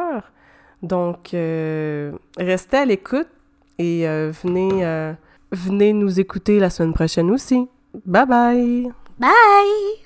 Donc, 0.82 1.34
euh, 1.34 2.12
restez 2.36 2.76
à 2.76 2.84
l'écoute 2.84 3.26
et 3.80 4.06
venez, 4.06 5.16
venez 5.50 5.92
nous 5.92 6.20
écouter 6.20 6.60
la 6.60 6.70
semaine 6.70 6.94
prochaine 6.94 7.32
aussi. 7.32 7.68
Bye 8.06 8.26
bye! 8.26 8.92
Bye! 9.18 10.04